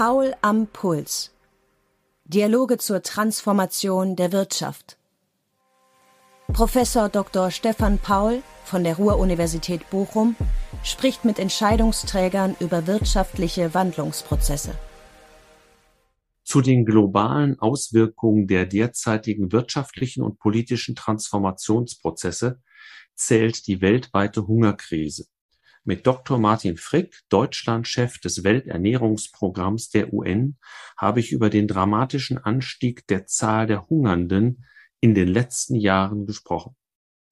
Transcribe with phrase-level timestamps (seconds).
[0.00, 1.34] Paul am Puls.
[2.24, 4.96] Dialoge zur Transformation der Wirtschaft.
[6.52, 7.50] Professor Dr.
[7.50, 10.36] Stefan Paul von der Ruhr-Universität Bochum
[10.84, 14.78] spricht mit Entscheidungsträgern über wirtschaftliche Wandlungsprozesse.
[16.44, 22.60] Zu den globalen Auswirkungen der derzeitigen wirtschaftlichen und politischen Transformationsprozesse
[23.16, 25.26] zählt die weltweite Hungerkrise.
[25.88, 26.38] Mit Dr.
[26.38, 30.58] Martin Frick, Deutschlandchef des Welternährungsprogramms der UN,
[30.98, 34.66] habe ich über den dramatischen Anstieg der Zahl der Hungernden
[35.00, 36.76] in den letzten Jahren gesprochen.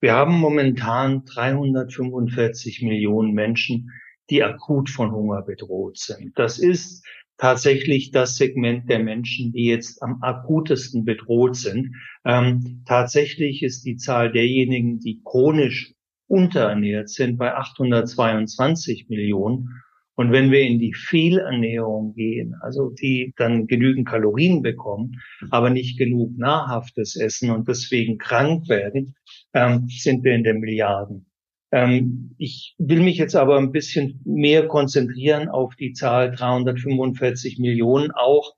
[0.01, 3.91] Wir haben momentan 345 Millionen Menschen,
[4.30, 6.32] die akut von Hunger bedroht sind.
[6.38, 7.04] Das ist
[7.37, 11.95] tatsächlich das Segment der Menschen, die jetzt am akutesten bedroht sind.
[12.24, 15.93] Ähm, tatsächlich ist die Zahl derjenigen, die chronisch
[16.29, 19.82] unterernährt sind, bei 822 Millionen.
[20.15, 25.99] Und wenn wir in die Fehlernährung gehen, also die dann genügend Kalorien bekommen, aber nicht
[25.99, 29.15] genug nahrhaftes Essen und deswegen krank werden,
[29.52, 31.27] ähm, sind wir in den Milliarden.
[31.71, 38.11] Ähm, ich will mich jetzt aber ein bisschen mehr konzentrieren auf die Zahl 345 Millionen
[38.11, 38.55] auch,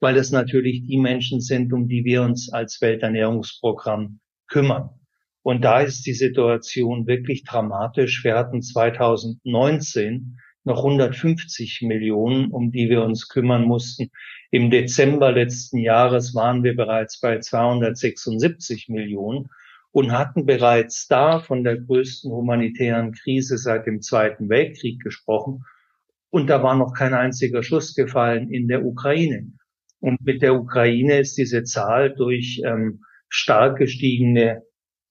[0.00, 4.90] weil es natürlich die Menschen sind, um die wir uns als Welternährungsprogramm kümmern.
[5.48, 8.22] Und da ist die Situation wirklich dramatisch.
[8.22, 14.10] Wir hatten 2019 noch 150 Millionen, um die wir uns kümmern mussten.
[14.50, 19.48] Im Dezember letzten Jahres waren wir bereits bei 276 Millionen
[19.90, 25.64] und hatten bereits da von der größten humanitären Krise seit dem Zweiten Weltkrieg gesprochen.
[26.28, 29.50] Und da war noch kein einziger Schuss gefallen in der Ukraine.
[30.00, 34.67] Und mit der Ukraine ist diese Zahl durch ähm, stark gestiegene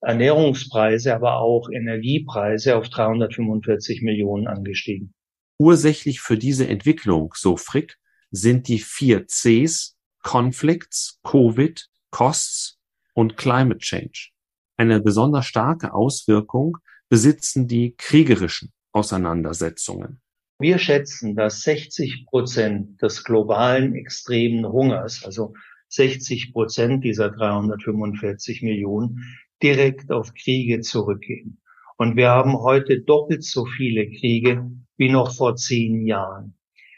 [0.07, 5.13] Ernährungspreise, aber auch Energiepreise auf 345 Millionen angestiegen.
[5.59, 7.97] Ursächlich für diese Entwicklung, so Frick,
[8.31, 12.78] sind die vier Cs Conflicts, Covid, Costs
[13.16, 14.29] und Climate Change.
[14.78, 16.78] Eine besonders starke Auswirkung
[17.09, 20.22] besitzen die kriegerischen Auseinandersetzungen.
[20.59, 25.53] Wir schätzen, dass 60 Prozent des globalen extremen Hungers, also
[25.89, 31.62] 60 Prozent dieser 345 Millionen, direkt auf Kriege zurückgehen.
[31.97, 36.56] Und wir haben heute doppelt so viele Kriege wie noch vor zehn Jahren.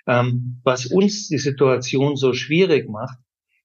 [0.07, 3.17] Ähm, was uns die Situation so schwierig macht,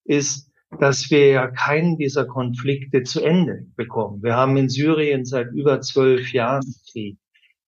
[0.05, 0.51] ist,
[0.81, 4.23] dass wir ja keinen dieser Konflikte zu Ende bekommen.
[4.23, 7.19] Wir haben in Syrien seit über zwölf Jahren Krieg.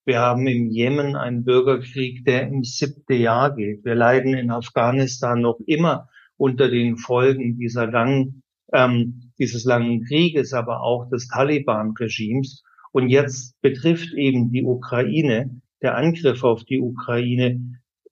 [0.04, 3.84] Wir haben im Jemen einen Bürgerkrieg, der im siebte Jahr geht.
[3.84, 10.53] Wir leiden in Afghanistan noch immer unter den Folgen dieser langen, ähm, dieses langen Krieges,
[10.53, 12.63] aber auch des Taliban-Regimes.
[12.93, 17.61] Und jetzt betrifft eben die Ukraine, der Angriff auf die Ukraine,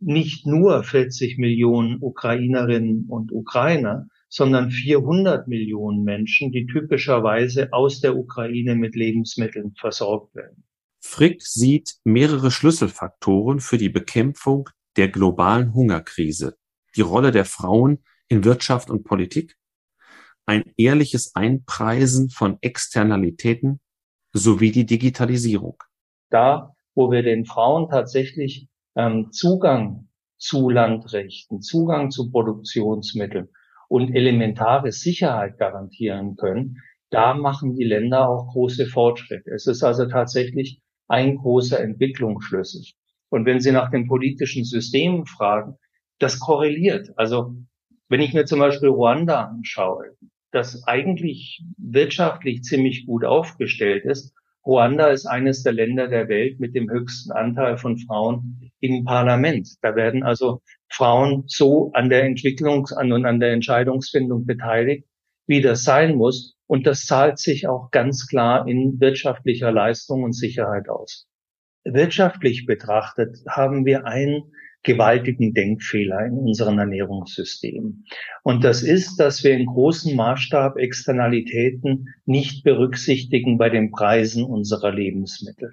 [0.00, 8.16] nicht nur 40 Millionen Ukrainerinnen und Ukrainer, sondern 400 Millionen Menschen, die typischerweise aus der
[8.16, 10.64] Ukraine mit Lebensmitteln versorgt werden.
[11.00, 16.56] Frick sieht mehrere Schlüsselfaktoren für die Bekämpfung der globalen Hungerkrise.
[16.96, 17.98] Die Rolle der Frauen
[18.28, 19.56] in Wirtschaft und Politik,
[20.46, 23.80] ein ehrliches Einpreisen von Externalitäten
[24.32, 25.82] sowie die Digitalisierung.
[26.30, 33.48] Da, wo wir den Frauen tatsächlich ähm, Zugang zu Landrechten, Zugang zu Produktionsmitteln,
[33.88, 36.78] und elementare Sicherheit garantieren können,
[37.10, 39.50] da machen die Länder auch große Fortschritte.
[39.52, 42.82] Es ist also tatsächlich ein großer Entwicklungsschlüssel.
[43.28, 45.76] Und wenn Sie nach den politischen Systemen fragen,
[46.18, 47.10] das korreliert.
[47.16, 47.54] Also
[48.08, 50.16] wenn ich mir zum Beispiel Ruanda anschaue,
[50.54, 54.34] das eigentlich wirtschaftlich ziemlich gut aufgestellt ist,
[54.66, 59.68] Ruanda ist eines der Länder der Welt mit dem höchsten Anteil von Frauen im Parlament.
[59.82, 65.06] Da werden also Frauen so an der Entwicklung und an der Entscheidungsfindung beteiligt,
[65.46, 66.56] wie das sein muss.
[66.66, 71.26] Und das zahlt sich auch ganz klar in wirtschaftlicher Leistung und Sicherheit aus.
[71.84, 74.44] Wirtschaftlich betrachtet haben wir ein
[74.84, 78.04] gewaltigen Denkfehler in unserem Ernährungssystem.
[78.42, 84.92] Und das ist, dass wir in großem Maßstab Externalitäten nicht berücksichtigen bei den Preisen unserer
[84.92, 85.72] Lebensmittel.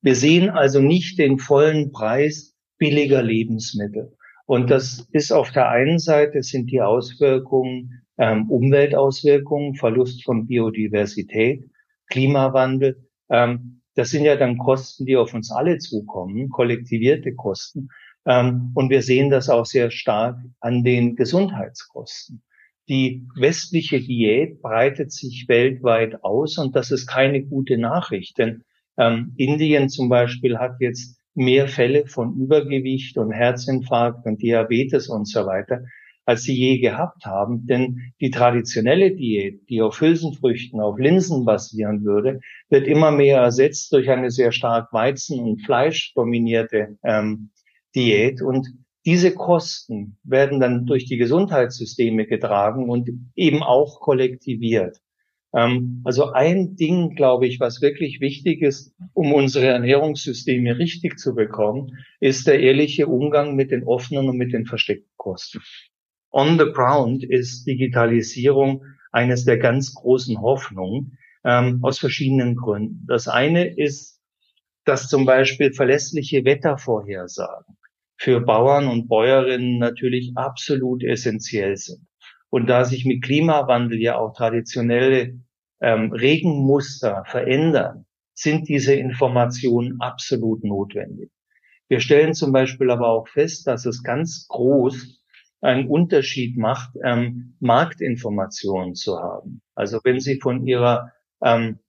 [0.00, 4.16] Wir sehen also nicht den vollen Preis billiger Lebensmittel.
[4.46, 11.70] Und das ist auf der einen Seite sind die Auswirkungen, ähm, Umweltauswirkungen, Verlust von Biodiversität,
[12.08, 13.08] Klimawandel.
[13.30, 17.88] Ähm, das sind ja dann Kosten, die auf uns alle zukommen, kollektivierte Kosten.
[18.26, 22.42] Ähm, und wir sehen das auch sehr stark an den Gesundheitskosten.
[22.88, 28.64] Die westliche Diät breitet sich weltweit aus und das ist keine gute Nachricht, denn
[28.98, 35.26] ähm, Indien zum Beispiel hat jetzt mehr Fälle von Übergewicht und Herzinfarkt und Diabetes und
[35.26, 35.84] so weiter,
[36.26, 37.66] als sie je gehabt haben.
[37.66, 43.92] Denn die traditionelle Diät, die auf Hülsenfrüchten, auf Linsen basieren würde, wird immer mehr ersetzt
[43.92, 47.50] durch eine sehr stark Weizen- und Fleisch dominierte ähm,
[47.94, 48.42] Diät.
[48.42, 48.68] Und
[49.04, 54.98] diese Kosten werden dann durch die Gesundheitssysteme getragen und eben auch kollektiviert.
[55.54, 61.34] Ähm, also ein Ding, glaube ich, was wirklich wichtig ist, um unsere Ernährungssysteme richtig zu
[61.34, 65.60] bekommen, ist der ehrliche Umgang mit den offenen und mit den versteckten Kosten.
[66.30, 73.04] On the ground ist Digitalisierung eines der ganz großen Hoffnungen ähm, aus verschiedenen Gründen.
[73.06, 74.20] Das eine ist,
[74.84, 77.76] dass zum Beispiel verlässliche Wettervorhersagen
[78.22, 82.06] für Bauern und Bäuerinnen natürlich absolut essentiell sind.
[82.50, 85.40] Und da sich mit Klimawandel ja auch traditionelle
[85.80, 91.32] ähm, Regenmuster verändern, sind diese Informationen absolut notwendig.
[91.88, 95.20] Wir stellen zum Beispiel aber auch fest, dass es ganz groß
[95.60, 99.62] einen Unterschied macht, ähm, Marktinformationen zu haben.
[99.74, 101.10] Also wenn Sie von Ihrer
[101.44, 101.80] ähm,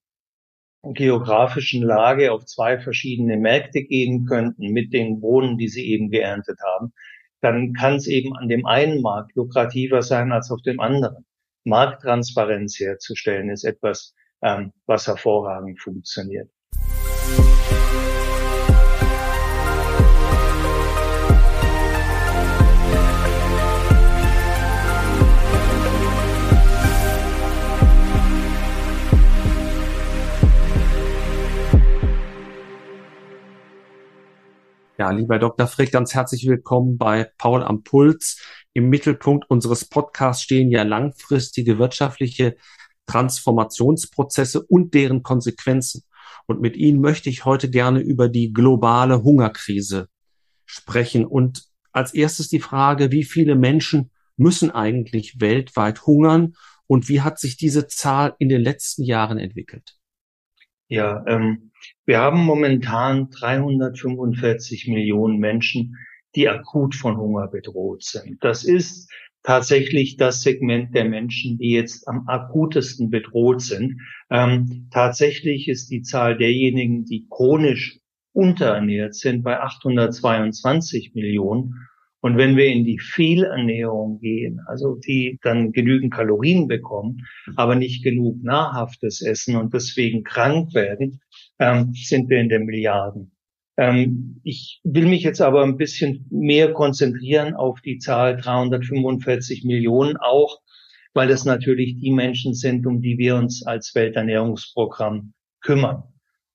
[0.83, 6.59] geografischen Lage auf zwei verschiedene Märkte gehen könnten mit den Bohnen, die Sie eben geerntet
[6.75, 6.93] haben,
[7.39, 11.25] dann kann es eben an dem einen Markt lukrativer sein als auf dem anderen.
[11.63, 16.49] Markttransparenz herzustellen ist etwas, ähm, was hervorragend funktioniert.
[34.99, 35.65] Ja, lieber Dr.
[35.65, 38.39] Frick, ganz herzlich willkommen bei Paul am Puls.
[38.73, 42.57] Im Mittelpunkt unseres Podcasts stehen ja langfristige wirtschaftliche
[43.07, 46.03] Transformationsprozesse und deren Konsequenzen.
[46.45, 50.09] Und mit Ihnen möchte ich heute gerne über die globale Hungerkrise
[50.65, 51.25] sprechen.
[51.25, 56.53] Und als erstes die Frage, wie viele Menschen müssen eigentlich weltweit hungern
[56.85, 59.97] und wie hat sich diese Zahl in den letzten Jahren entwickelt?
[60.87, 61.71] Ja, ähm,
[62.05, 65.95] wir haben momentan 345 Millionen Menschen,
[66.35, 68.37] die akut von Hunger bedroht sind.
[68.41, 69.11] Das ist
[69.43, 74.01] tatsächlich das Segment der Menschen, die jetzt am akutesten bedroht sind.
[74.29, 77.99] Ähm, tatsächlich ist die Zahl derjenigen, die chronisch
[78.31, 81.75] unterernährt sind, bei 822 Millionen.
[82.21, 87.27] Und wenn wir in die Fehlernährung gehen, also die dann genügend Kalorien bekommen,
[87.57, 91.19] aber nicht genug nahrhaftes Essen und deswegen krank werden,
[91.63, 93.31] ähm, sind wir in den Milliarden.
[93.77, 100.17] Ähm, ich will mich jetzt aber ein bisschen mehr konzentrieren auf die Zahl 345 Millionen
[100.17, 100.59] auch,
[101.13, 106.03] weil das natürlich die Menschen sind, um die wir uns als Welternährungsprogramm kümmern.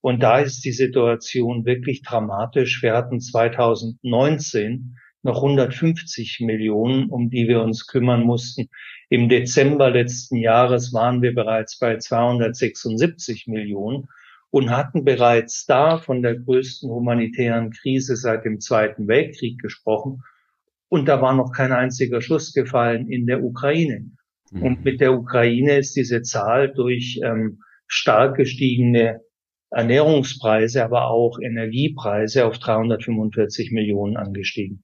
[0.00, 2.82] Und da ist die Situation wirklich dramatisch.
[2.82, 8.68] Wir hatten 2019 noch 150 Millionen, um die wir uns kümmern mussten.
[9.08, 14.06] Im Dezember letzten Jahres waren wir bereits bei 276 Millionen
[14.50, 20.22] und hatten bereits da von der größten humanitären Krise seit dem Zweiten Weltkrieg gesprochen.
[20.88, 24.10] Und da war noch kein einziger Schuss gefallen in der Ukraine.
[24.50, 24.62] Mhm.
[24.62, 29.20] Und mit der Ukraine ist diese Zahl durch ähm, stark gestiegene
[29.70, 34.82] Ernährungspreise, aber auch Energiepreise auf 345 Millionen angestiegen.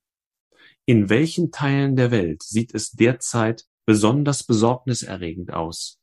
[0.85, 5.99] In welchen Teilen der Welt sieht es derzeit besonders besorgniserregend aus?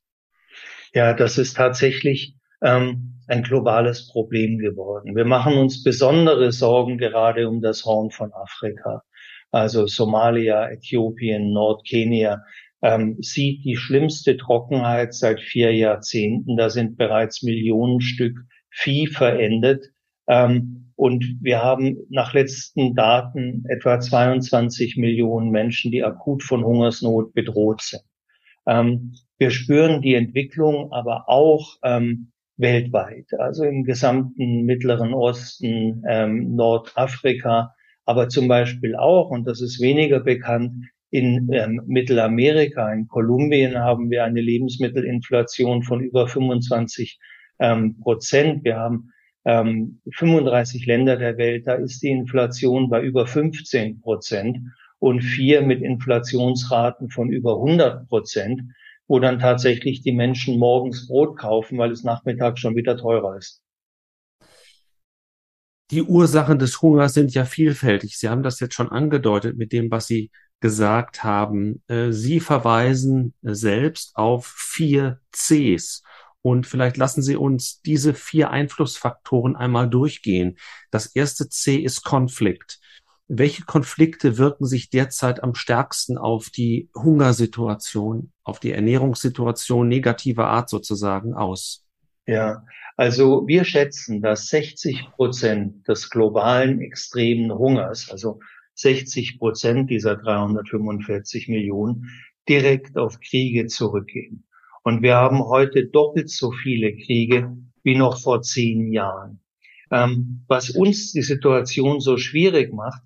[0.94, 5.16] Ja, das ist tatsächlich ähm, ein globales Problem geworden.
[5.16, 9.04] Wir machen uns besondere Sorgen gerade um das Horn von Afrika.
[9.52, 12.42] Also Somalia, Äthiopien, Nordkenia
[12.82, 16.58] ähm, sieht die schlimmste Trockenheit seit vier Jahrzehnten.
[16.58, 18.38] Da sind bereits Millionen Stück
[18.70, 19.88] Vieh verendet.
[20.28, 27.34] Ähm, und wir haben nach letzten Daten etwa 22 Millionen Menschen, die akut von Hungersnot
[27.34, 28.04] bedroht sind.
[28.68, 32.31] Ähm, wir spüren die Entwicklung aber auch ähm,
[32.62, 37.74] weltweit, also im gesamten Mittleren Osten, ähm, Nordafrika,
[38.06, 40.74] aber zum Beispiel auch, und das ist weniger bekannt,
[41.12, 47.20] in ähm, Mittelamerika, in Kolumbien haben wir eine Lebensmittelinflation von über 25
[47.60, 48.64] ähm, Prozent.
[48.64, 49.12] Wir haben
[49.44, 54.60] ähm, 35 Länder der Welt, da ist die Inflation bei über 15 Prozent
[55.00, 58.62] und vier mit Inflationsraten von über 100 Prozent,
[59.12, 63.62] wo dann tatsächlich die Menschen morgens Brot kaufen, weil es nachmittags schon wieder teurer ist.
[65.92, 68.18] Die Ursachen des Hungers sind ja vielfältig.
[68.18, 71.84] Sie haben das jetzt schon angedeutet mit dem, was Sie gesagt haben.
[71.90, 76.04] Äh, Sie verweisen selbst auf vier Cs
[76.42, 80.58] Und vielleicht lassen Sie uns diese vier Einflussfaktoren einmal durchgehen.
[80.90, 82.80] Das erste C ist Konflikt.
[83.34, 90.68] Welche Konflikte wirken sich derzeit am stärksten auf die Hungersituation, auf die Ernährungssituation negativer Art
[90.68, 91.88] sozusagen aus?
[92.28, 92.66] Ja,
[92.98, 98.42] also wir schätzen, dass 60 Prozent des globalen extremen Hungers, also
[98.74, 102.10] 60 Prozent dieser 345 Millionen,
[102.50, 104.46] direkt auf Kriege zurückgehen.
[104.84, 109.40] Und wir haben heute doppelt so viele Kriege wie noch vor zehn Jahren.
[109.90, 113.02] Ähm, was uns die Situation so schwierig macht,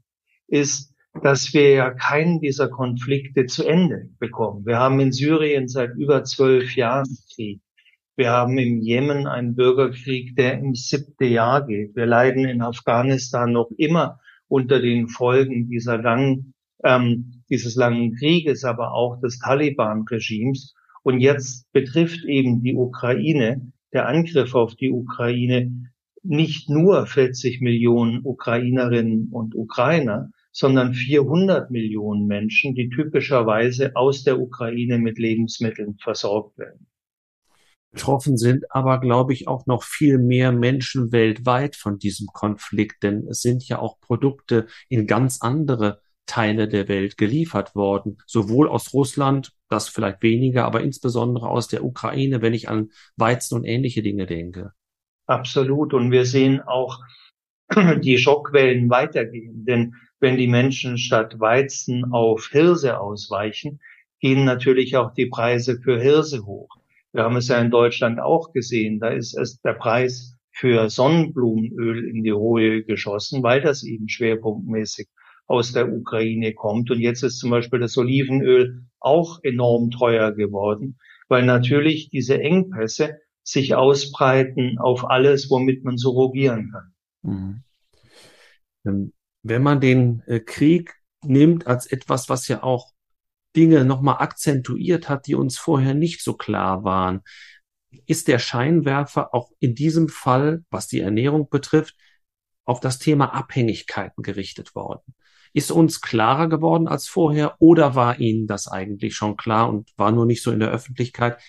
[0.47, 4.65] ist, dass wir ja keinen dieser Konflikte zu Ende bekommen.
[4.65, 7.61] Wir haben in Syrien seit über zwölf Jahren Krieg.
[8.17, 11.95] Wir haben im Jemen einen Bürgerkrieg, der im siebte Jahr geht.
[11.95, 18.63] Wir leiden in Afghanistan noch immer unter den Folgen dieser langen, ähm, dieses langen Krieges,
[18.63, 20.75] aber auch des Taliban-Regimes.
[21.03, 25.91] Und jetzt betrifft eben die Ukraine, der Angriff auf die Ukraine,
[26.23, 34.39] nicht nur 40 Millionen Ukrainerinnen und Ukrainer, sondern 400 Millionen Menschen, die typischerweise aus der
[34.39, 36.87] Ukraine mit Lebensmitteln versorgt werden.
[37.91, 43.27] Betroffen sind aber, glaube ich, auch noch viel mehr Menschen weltweit von diesem Konflikt, denn
[43.29, 48.93] es sind ja auch Produkte in ganz andere Teile der Welt geliefert worden, sowohl aus
[48.93, 54.01] Russland, das vielleicht weniger, aber insbesondere aus der Ukraine, wenn ich an Weizen und ähnliche
[54.01, 54.71] Dinge denke.
[55.27, 55.93] Absolut.
[55.93, 56.99] Und wir sehen auch
[58.01, 63.79] die Schockwellen weitergehen, denn wenn die Menschen statt Weizen auf Hirse ausweichen,
[64.19, 66.69] gehen natürlich auch die Preise für Hirse hoch.
[67.11, 68.99] Wir haben es ja in Deutschland auch gesehen.
[68.99, 75.07] Da ist es der Preis für Sonnenblumenöl in die Hohe geschossen, weil das eben schwerpunktmäßig
[75.47, 76.91] aus der Ukraine kommt.
[76.91, 83.19] Und jetzt ist zum Beispiel das Olivenöl auch enorm teuer geworden, weil natürlich diese Engpässe
[83.43, 87.63] sich ausbreiten auf alles, womit man so rogieren kann.
[88.83, 89.13] Mhm.
[89.47, 92.93] Wenn man den äh, Krieg nimmt als etwas, was ja auch
[93.55, 97.21] Dinge nochmal akzentuiert hat, die uns vorher nicht so klar waren.
[98.07, 101.95] Ist der Scheinwerfer auch in diesem Fall, was die Ernährung betrifft,
[102.65, 105.13] auf das Thema Abhängigkeiten gerichtet worden?
[105.53, 110.11] Ist uns klarer geworden als vorher oder war Ihnen das eigentlich schon klar und war
[110.11, 111.39] nur nicht so in der Öffentlichkeit,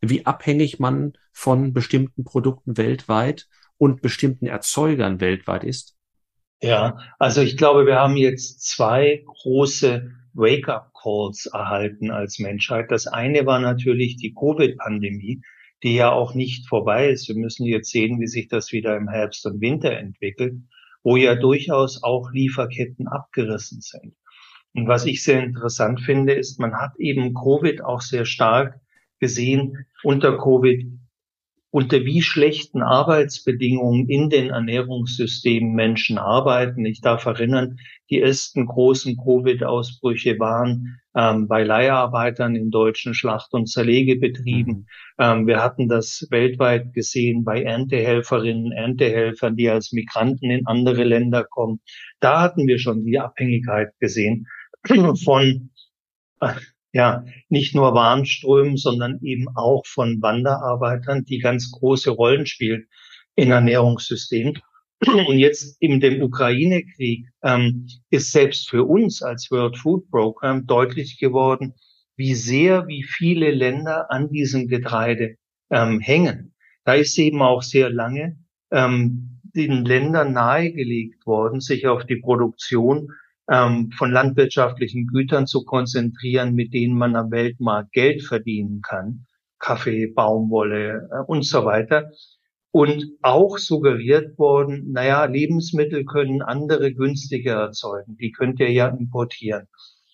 [0.00, 5.93] wie abhängig man von bestimmten Produkten weltweit und bestimmten Erzeugern weltweit ist?
[6.62, 12.90] Ja, also ich glaube, wir haben jetzt zwei große Wake-up-Calls erhalten als Menschheit.
[12.90, 15.42] Das eine war natürlich die Covid-Pandemie,
[15.82, 17.28] die ja auch nicht vorbei ist.
[17.28, 20.54] Wir müssen jetzt sehen, wie sich das wieder im Herbst und Winter entwickelt,
[21.02, 24.14] wo ja durchaus auch Lieferketten abgerissen sind.
[24.74, 28.80] Und was ich sehr interessant finde, ist, man hat eben Covid auch sehr stark
[29.20, 30.86] gesehen unter Covid,
[31.74, 36.86] unter wie schlechten Arbeitsbedingungen in den Ernährungssystemen Menschen arbeiten.
[36.86, 37.78] Ich darf erinnern,
[38.10, 44.72] die ersten großen Covid-Ausbrüche waren ähm, bei Leiharbeitern in deutschen Schlacht- und Zerlegebetrieben.
[44.72, 44.86] Mhm.
[45.18, 51.42] Ähm, wir hatten das weltweit gesehen bei Erntehelferinnen, Erntehelfern, die als Migranten in andere Länder
[51.42, 51.80] kommen.
[52.20, 54.46] Da hatten wir schon die Abhängigkeit gesehen
[55.24, 55.70] von
[56.94, 62.86] ja, nicht nur Warenströmen, sondern eben auch von Wanderarbeitern, die ganz große Rollen spielen
[63.34, 64.60] in Ernährungssystemen.
[65.00, 71.18] Und jetzt in dem Ukraine-Krieg ähm, ist selbst für uns als World Food Program deutlich
[71.18, 71.74] geworden,
[72.16, 75.34] wie sehr, wie viele Länder an diesem Getreide
[75.70, 76.54] ähm, hängen.
[76.84, 78.38] Da ist eben auch sehr lange
[78.70, 83.08] ähm, den Ländern nahegelegt worden, sich auf die Produktion
[83.50, 89.26] ähm, von landwirtschaftlichen Gütern zu konzentrieren, mit denen man am Weltmarkt Geld verdienen kann.
[89.58, 92.10] Kaffee, Baumwolle äh, und so weiter.
[92.70, 98.16] Und auch suggeriert worden, naja, Lebensmittel können andere günstiger erzeugen.
[98.16, 99.68] Die könnt ihr ja importieren.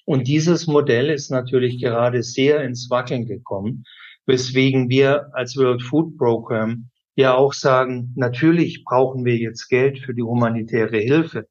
[0.04, 3.84] Und dieses Modell ist natürlich gerade sehr ins Wackeln gekommen,
[4.26, 10.14] weswegen wir als World Food Program ja auch sagen, natürlich brauchen wir jetzt Geld für
[10.14, 11.48] die humanitäre Hilfe.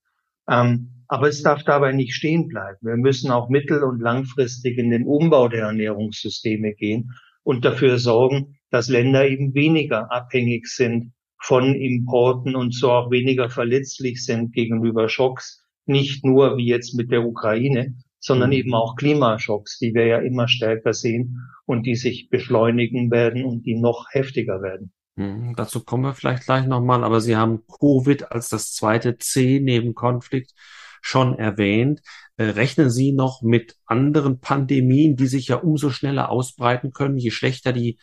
[0.48, 2.78] Ähm, aber es darf dabei nicht stehen bleiben.
[2.82, 7.12] Wir müssen auch mittel- und langfristig in den Umbau der Ernährungssysteme gehen
[7.44, 13.50] und dafür sorgen, dass Länder eben weniger abhängig sind von Importen und so auch weniger
[13.50, 15.66] verletzlich sind gegenüber Schocks.
[15.88, 18.58] Nicht nur wie jetzt mit der Ukraine, sondern mhm.
[18.58, 23.66] eben auch Klimaschocks, die wir ja immer stärker sehen und die sich beschleunigen werden und
[23.66, 24.92] die noch heftiger werden.
[25.16, 29.60] Mhm, dazu kommen wir vielleicht gleich nochmal, aber Sie haben Covid als das zweite C
[29.60, 30.54] neben Konflikt
[31.02, 32.02] schon erwähnt.
[32.38, 37.32] Äh, rechnen Sie noch mit anderen Pandemien, die sich ja umso schneller ausbreiten können, je
[37.32, 38.00] schlechter die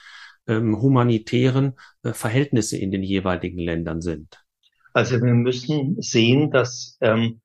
[0.47, 4.43] ähm, humanitären äh, Verhältnisse in den jeweiligen Ländern sind?
[4.93, 7.41] Also wir müssen sehen, dass ähm,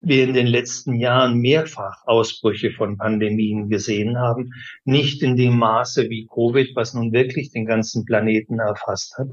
[0.00, 4.50] wir in den letzten Jahren mehrfach Ausbrüche von Pandemien gesehen haben.
[4.84, 9.28] Nicht in dem Maße wie Covid, was nun wirklich den ganzen Planeten erfasst hat,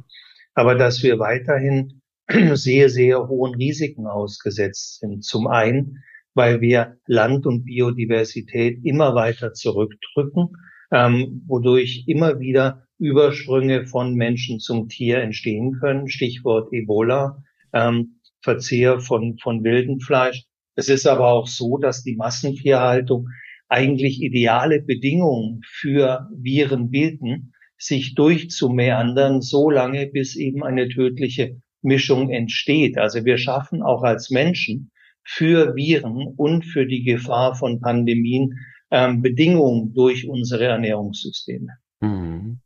[0.53, 2.01] aber dass wir weiterhin
[2.53, 5.23] sehr, sehr hohen Risiken ausgesetzt sind.
[5.23, 6.03] Zum einen,
[6.33, 10.49] weil wir Land und Biodiversität immer weiter zurückdrücken,
[10.91, 16.07] ähm, wodurch immer wieder Übersprünge von Menschen zum Tier entstehen können.
[16.07, 20.45] Stichwort Ebola, ähm, Verzehr von, von wildem Fleisch.
[20.75, 23.27] Es ist aber auch so, dass die Massentierhaltung
[23.67, 32.29] eigentlich ideale Bedingungen für Viren bieten, sich durchzumeandern, so lange, bis eben eine tödliche Mischung
[32.29, 32.97] entsteht.
[32.97, 34.91] Also wir schaffen auch als Menschen
[35.23, 38.59] für Viren und für die Gefahr von Pandemien
[38.91, 41.69] ähm, Bedingungen durch unsere Ernährungssysteme.
[42.01, 42.59] Mhm.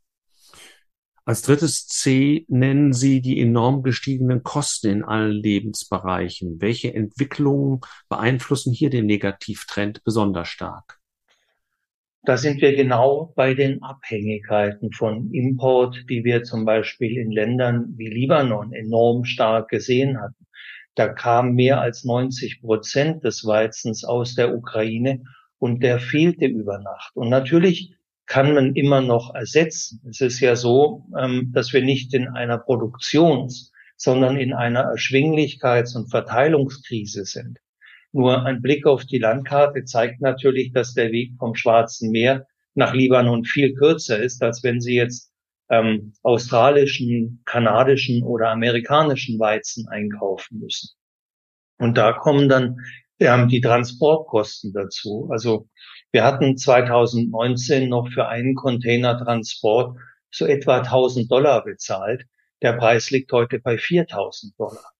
[1.25, 6.59] Als drittes C nennen Sie die enorm gestiegenen Kosten in allen Lebensbereichen.
[6.59, 10.98] Welche Entwicklungen beeinflussen hier den Negativtrend besonders stark?
[12.23, 17.93] Da sind wir genau bei den Abhängigkeiten von Import, die wir zum Beispiel in Ländern
[17.97, 20.45] wie Libanon enorm stark gesehen hatten.
[20.95, 25.23] Da kam mehr als 90 Prozent des Weizens aus der Ukraine
[25.59, 27.15] und der fehlte über Nacht.
[27.15, 27.95] Und natürlich
[28.25, 30.01] kann man immer noch ersetzen.
[30.09, 35.95] Es ist ja so, ähm, dass wir nicht in einer Produktions-, sondern in einer Erschwinglichkeits-
[35.95, 37.59] und Verteilungskrise sind.
[38.11, 42.93] Nur ein Blick auf die Landkarte zeigt natürlich, dass der Weg vom Schwarzen Meer nach
[42.93, 45.31] Libanon viel kürzer ist, als wenn Sie jetzt
[45.69, 50.89] ähm, australischen, kanadischen oder amerikanischen Weizen einkaufen müssen.
[51.77, 52.77] Und da kommen dann
[53.19, 55.29] ähm, die Transportkosten dazu.
[55.31, 55.69] Also
[56.11, 59.97] wir hatten 2019 noch für einen Containertransport
[60.31, 62.25] so etwa 1000 Dollar bezahlt.
[62.61, 64.91] Der Preis liegt heute bei 4000 Dollar.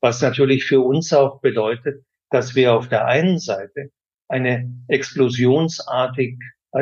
[0.00, 3.90] Was natürlich für uns auch bedeutet, dass wir auf der einen Seite
[4.28, 6.36] eine explosionsartig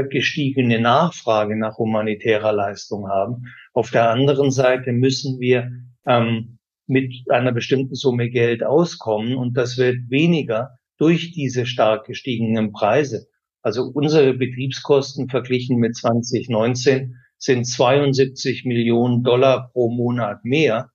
[0.09, 3.45] gestiegene Nachfrage nach humanitärer Leistung haben.
[3.75, 5.71] Auf der anderen Seite müssen wir
[6.07, 12.73] ähm, mit einer bestimmten Summe Geld auskommen und das wird weniger durch diese stark gestiegenen
[12.73, 13.27] Preise.
[13.61, 20.92] Also unsere Betriebskosten verglichen mit 2019 sind 72 Millionen Dollar pro Monat mehr.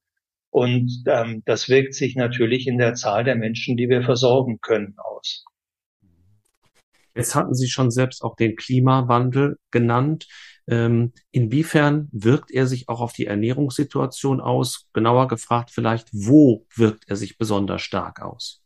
[0.49, 4.95] Und ähm, das wirkt sich natürlich in der Zahl der Menschen, die wir versorgen können,
[4.97, 5.45] aus.
[7.15, 10.27] Jetzt hatten Sie schon selbst auch den Klimawandel genannt.
[10.69, 14.87] Ähm, inwiefern wirkt er sich auch auf die Ernährungssituation aus?
[14.93, 18.61] Genauer gefragt vielleicht, wo wirkt er sich besonders stark aus?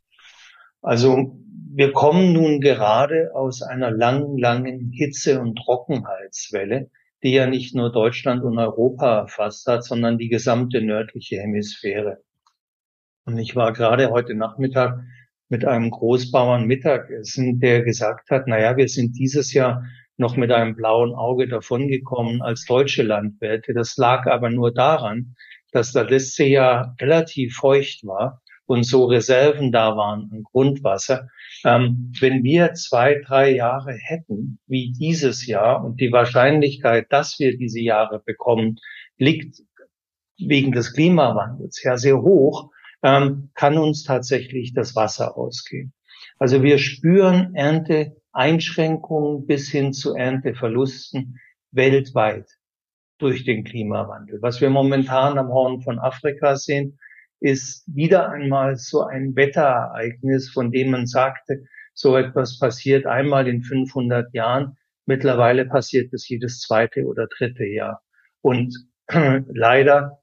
[0.81, 1.39] Also
[1.73, 6.89] wir kommen nun gerade aus einer langen, langen Hitze- und Trockenheitswelle,
[7.23, 12.23] die ja nicht nur Deutschland und Europa erfasst hat, sondern die gesamte nördliche Hemisphäre.
[13.25, 14.99] Und ich war gerade heute Nachmittag
[15.49, 19.83] mit einem Großbauern Mittagessen, der gesagt hat, na ja, wir sind dieses Jahr
[20.17, 23.73] noch mit einem blauen Auge davongekommen als deutsche Landwirte.
[23.73, 25.35] Das lag aber nur daran,
[25.71, 31.27] dass das letzte Jahr relativ feucht war und so Reserven da waren an Grundwasser.
[31.63, 37.57] Ähm, wenn wir zwei, drei Jahre hätten wie dieses Jahr und die Wahrscheinlichkeit, dass wir
[37.57, 38.77] diese Jahre bekommen,
[39.17, 39.61] liegt
[40.39, 42.71] wegen des Klimawandels ja sehr hoch,
[43.03, 45.93] ähm, kann uns tatsächlich das Wasser ausgehen.
[46.39, 51.39] Also wir spüren Ernteeinschränkungen bis hin zu Ernteverlusten
[51.71, 52.47] weltweit
[53.17, 54.41] durch den Klimawandel.
[54.41, 56.97] Was wir momentan am Horn von Afrika sehen,
[57.41, 63.63] ist wieder einmal so ein Wetterereignis, von dem man sagte, so etwas passiert einmal in
[63.63, 64.77] 500 Jahren.
[65.05, 68.01] Mittlerweile passiert es jedes zweite oder dritte Jahr.
[68.41, 68.73] Und
[69.09, 70.21] leider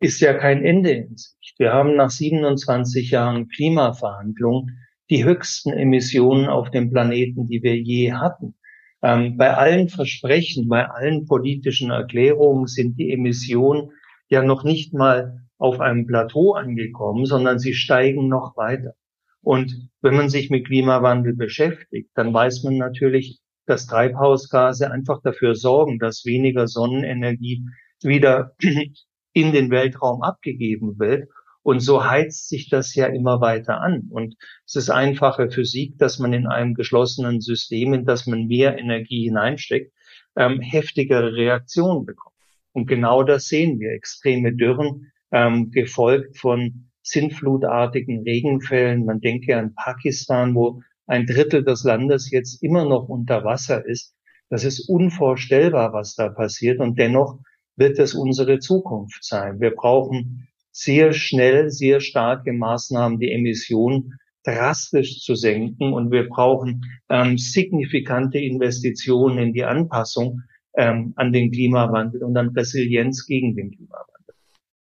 [0.00, 1.54] ist ja kein Ende in Sicht.
[1.58, 8.12] Wir haben nach 27 Jahren Klimaverhandlungen die höchsten Emissionen auf dem Planeten, die wir je
[8.12, 8.56] hatten.
[9.02, 13.92] Ähm, bei allen Versprechen, bei allen politischen Erklärungen sind die Emissionen
[14.28, 18.94] ja noch nicht mal auf einem Plateau angekommen, sondern sie steigen noch weiter.
[19.42, 25.54] Und wenn man sich mit Klimawandel beschäftigt, dann weiß man natürlich, dass Treibhausgase einfach dafür
[25.54, 27.64] sorgen, dass weniger Sonnenenergie
[28.02, 28.52] wieder
[29.32, 31.28] in den Weltraum abgegeben wird.
[31.62, 34.08] Und so heizt sich das ja immer weiter an.
[34.10, 34.36] Und
[34.66, 39.24] es ist einfache Physik, dass man in einem geschlossenen System, in das man mehr Energie
[39.24, 39.92] hineinsteckt,
[40.36, 42.35] ähm, heftigere Reaktionen bekommt.
[42.76, 43.92] Und genau das sehen wir.
[43.92, 49.06] Extreme Dürren, ähm, gefolgt von sintflutartigen Regenfällen.
[49.06, 54.14] Man denke an Pakistan, wo ein Drittel des Landes jetzt immer noch unter Wasser ist.
[54.50, 56.78] Das ist unvorstellbar, was da passiert.
[56.80, 57.38] Und dennoch
[57.76, 59.58] wird es unsere Zukunft sein.
[59.58, 65.94] Wir brauchen sehr schnell, sehr starke Maßnahmen, die Emissionen drastisch zu senken.
[65.94, 70.42] Und wir brauchen ähm, signifikante Investitionen in die Anpassung
[70.76, 74.34] ähm, an den Klimawandel und an Resilienz gegen den Klimawandel.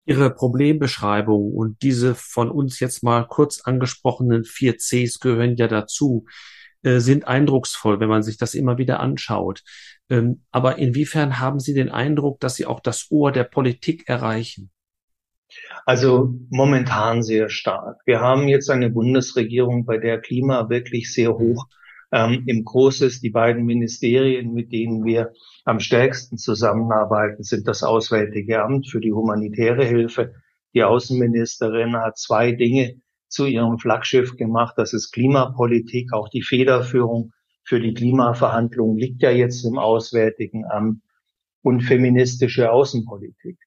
[0.05, 6.25] Ihre Problembeschreibung und diese von uns jetzt mal kurz angesprochenen vier Cs gehören ja dazu,
[6.83, 9.63] äh, sind eindrucksvoll, wenn man sich das immer wieder anschaut.
[10.09, 14.69] Ähm, aber inwiefern haben Sie den Eindruck, dass Sie auch das Ohr der Politik erreichen?
[15.85, 18.01] Also momentan sehr stark.
[18.05, 21.67] Wir haben jetzt eine Bundesregierung, bei der Klima wirklich sehr hoch
[22.15, 22.63] ähm, im
[23.01, 23.21] ist.
[23.23, 25.33] Die beiden Ministerien, mit denen wir
[25.65, 30.33] am stärksten zusammenarbeiten, sind das Auswärtige Amt für die humanitäre Hilfe.
[30.73, 32.95] Die Außenministerin hat zwei Dinge
[33.27, 34.75] zu ihrem Flaggschiff gemacht.
[34.77, 36.13] Das ist Klimapolitik.
[36.13, 41.01] Auch die Federführung für die Klimaverhandlungen liegt ja jetzt im Auswärtigen Amt
[41.63, 43.57] und feministische Außenpolitik.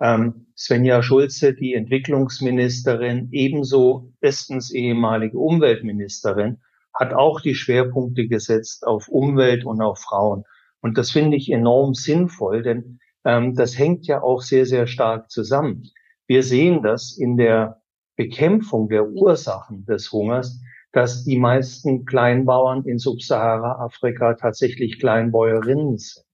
[0.00, 6.58] Ähm, Svenja Schulze, die Entwicklungsministerin, ebenso bestens ehemalige Umweltministerin,
[6.94, 10.44] hat auch die Schwerpunkte gesetzt auf Umwelt und auf Frauen.
[10.80, 15.30] Und das finde ich enorm sinnvoll, denn ähm, das hängt ja auch sehr, sehr stark
[15.30, 15.90] zusammen.
[16.26, 17.82] Wir sehen das in der
[18.16, 20.60] Bekämpfung der Ursachen des Hungers,
[20.92, 26.24] dass die meisten Kleinbauern in Subsahara-Afrika tatsächlich Kleinbäuerinnen sind.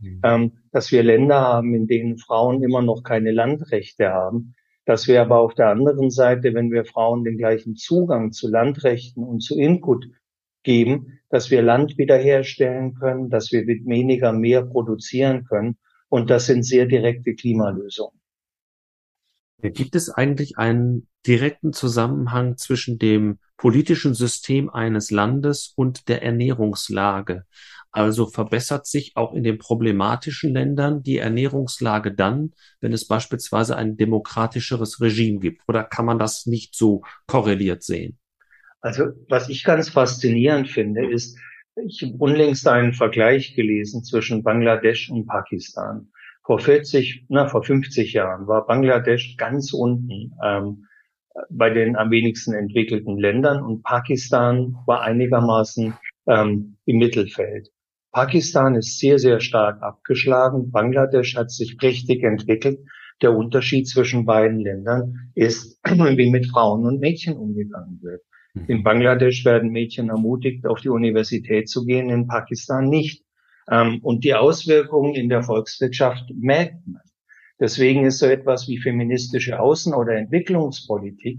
[0.00, 0.20] Mhm.
[0.24, 5.20] Ähm, dass wir Länder haben, in denen Frauen immer noch keine Landrechte haben, dass wir
[5.22, 9.56] aber auf der anderen Seite, wenn wir Frauen den gleichen Zugang zu Landrechten und zu
[9.56, 10.06] Input
[10.62, 15.78] geben, dass wir Land wiederherstellen können, dass wir mit weniger mehr produzieren können.
[16.08, 18.20] Und das sind sehr direkte Klimalösungen.
[19.62, 27.44] Gibt es eigentlich einen direkten Zusammenhang zwischen dem politischen System eines Landes und der Ernährungslage?
[27.92, 33.98] Also verbessert sich auch in den problematischen Ländern die Ernährungslage dann, wenn es beispielsweise ein
[33.98, 35.62] demokratischeres Regime gibt?
[35.68, 38.18] Oder kann man das nicht so korreliert sehen?
[38.80, 41.38] Also was ich ganz faszinierend finde, ist,
[41.86, 46.08] ich habe unlängst einen Vergleich gelesen zwischen Bangladesch und Pakistan.
[46.44, 50.86] Vor 40, na, vor 50 Jahren war Bangladesch ganz unten ähm,
[51.50, 55.94] bei den am wenigsten entwickelten Ländern und Pakistan war einigermaßen
[56.26, 57.70] ähm, im Mittelfeld.
[58.12, 60.70] Pakistan ist sehr, sehr stark abgeschlagen.
[60.70, 62.80] Bangladesch hat sich prächtig entwickelt.
[63.22, 68.22] Der Unterschied zwischen beiden Ländern ist, wie mit Frauen und Mädchen umgegangen wird.
[68.52, 68.64] Mhm.
[68.66, 73.24] In Bangladesch werden Mädchen ermutigt, auf die Universität zu gehen, in Pakistan nicht.
[73.70, 77.02] Ähm, und die Auswirkungen in der Volkswirtschaft merkt man.
[77.60, 81.38] Deswegen ist so etwas wie feministische Außen- oder Entwicklungspolitik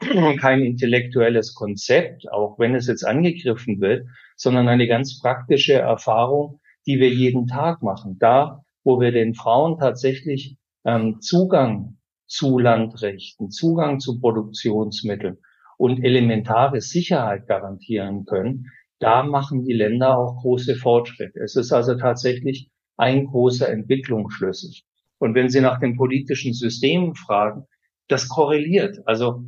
[0.40, 4.06] kein intellektuelles Konzept, auch wenn es jetzt angegriffen wird,
[4.36, 8.16] sondern eine ganz praktische Erfahrung, die wir jeden Tag machen.
[8.18, 15.38] Da, wo wir den Frauen tatsächlich ähm, Zugang zu Landrechten, Zugang zu Produktionsmitteln
[15.76, 18.66] und elementare Sicherheit garantieren können,
[19.00, 21.40] da machen die Länder auch große Fortschritte.
[21.40, 24.82] Es ist also tatsächlich ein großer Entwicklungsschlüssel.
[25.18, 27.64] Und wenn Sie nach den politischen Systemen fragen,
[28.08, 28.98] das korreliert.
[29.06, 29.44] Also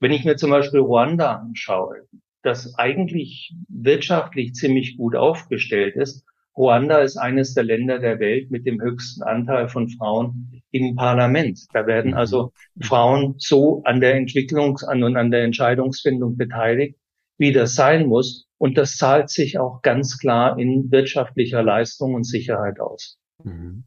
[0.00, 2.06] wenn ich mir zum Beispiel Ruanda anschaue,
[2.42, 6.24] das eigentlich wirtschaftlich ziemlich gut aufgestellt ist,
[6.56, 11.60] Ruanda ist eines der Länder der Welt mit dem höchsten Anteil von Frauen im Parlament.
[11.72, 16.98] Da werden also Frauen so an der Entwicklungs- und an der Entscheidungsfindung beteiligt,
[17.38, 18.46] wie das sein muss.
[18.58, 23.18] Und das zahlt sich auch ganz klar in wirtschaftlicher Leistung und Sicherheit aus.
[23.42, 23.84] Mhm.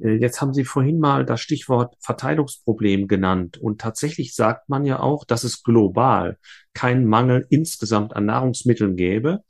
[0.00, 3.58] Äh, jetzt haben Sie vorhin mal das Stichwort Verteilungsproblem genannt.
[3.58, 6.38] Und tatsächlich sagt man ja auch, dass es global
[6.74, 9.42] keinen Mangel insgesamt an Nahrungsmitteln gäbe.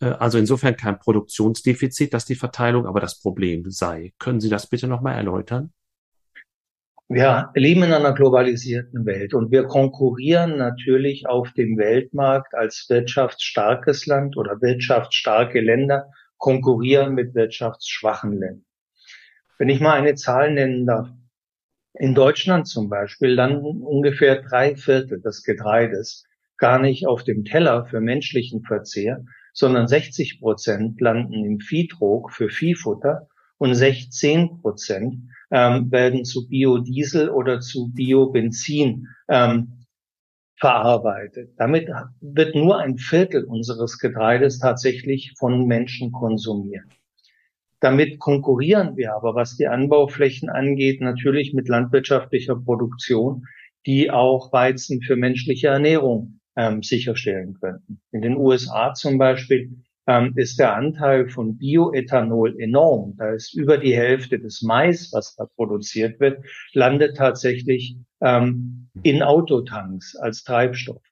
[0.00, 4.12] Äh, also insofern kein Produktionsdefizit, dass die Verteilung aber das Problem sei.
[4.18, 5.72] Können Sie das bitte nochmal erläutern?
[7.10, 14.04] Wir leben in einer globalisierten Welt und wir konkurrieren natürlich auf dem Weltmarkt als wirtschaftsstarkes
[14.04, 18.67] Land oder wirtschaftsstarke Länder konkurrieren mit wirtschaftsschwachen Ländern.
[19.58, 21.08] Wenn ich mal eine Zahl nennen darf.
[21.94, 26.24] In Deutschland zum Beispiel landen ungefähr drei Viertel des Getreides
[26.58, 32.50] gar nicht auf dem Teller für menschlichen Verzehr, sondern 60 Prozent landen im Viehtrog für
[32.50, 33.26] Viehfutter
[33.58, 39.84] und 16 Prozent ähm, werden zu Biodiesel oder zu Biobenzin ähm,
[40.56, 41.54] verarbeitet.
[41.56, 41.88] Damit
[42.20, 46.97] wird nur ein Viertel unseres Getreides tatsächlich von Menschen konsumiert.
[47.80, 53.44] Damit konkurrieren wir aber, was die Anbauflächen angeht, natürlich mit landwirtschaftlicher Produktion,
[53.86, 58.00] die auch Weizen für menschliche Ernährung ähm, sicherstellen könnten.
[58.10, 59.70] In den USA zum Beispiel
[60.08, 63.14] ähm, ist der Anteil von Bioethanol enorm.
[63.16, 69.22] Da ist über die Hälfte des Mais, was da produziert wird, landet tatsächlich ähm, in
[69.22, 71.02] Autotanks als Treibstoff.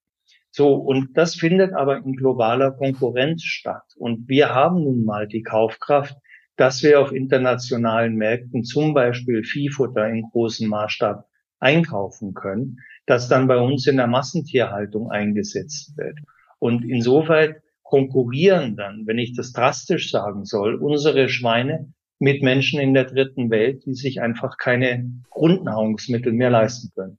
[0.50, 3.84] So, und das findet aber in globaler Konkurrenz statt.
[3.98, 6.16] Und wir haben nun mal die Kaufkraft,
[6.56, 11.26] dass wir auf internationalen Märkten zum Beispiel Viehfutter in großem Maßstab
[11.58, 16.18] einkaufen können, das dann bei uns in der Massentierhaltung eingesetzt wird.
[16.58, 22.94] Und insoweit konkurrieren dann, wenn ich das drastisch sagen soll, unsere Schweine mit Menschen in
[22.94, 27.18] der dritten Welt, die sich einfach keine Grundnahrungsmittel mehr leisten können.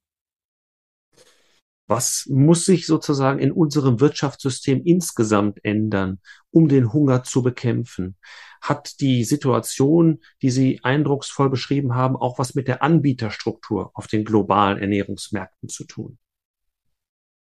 [1.88, 6.20] Was muss sich sozusagen in unserem Wirtschaftssystem insgesamt ändern,
[6.52, 8.18] um den Hunger zu bekämpfen?
[8.62, 14.26] Hat die Situation, die Sie eindrucksvoll beschrieben haben, auch was mit der Anbieterstruktur auf den
[14.26, 16.18] globalen Ernährungsmärkten zu tun?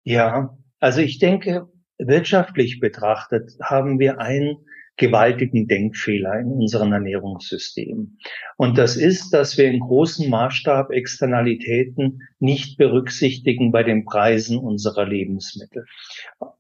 [0.04, 1.68] Ja, also ich denke,
[1.98, 4.66] wirtschaftlich betrachtet haben wir einen
[4.98, 8.18] gewaltigen Denkfehler in unserem Ernährungssystem.
[8.58, 15.06] Und das ist, dass wir in großem Maßstab Externalitäten nicht berücksichtigen bei den Preisen unserer
[15.06, 15.86] Lebensmittel.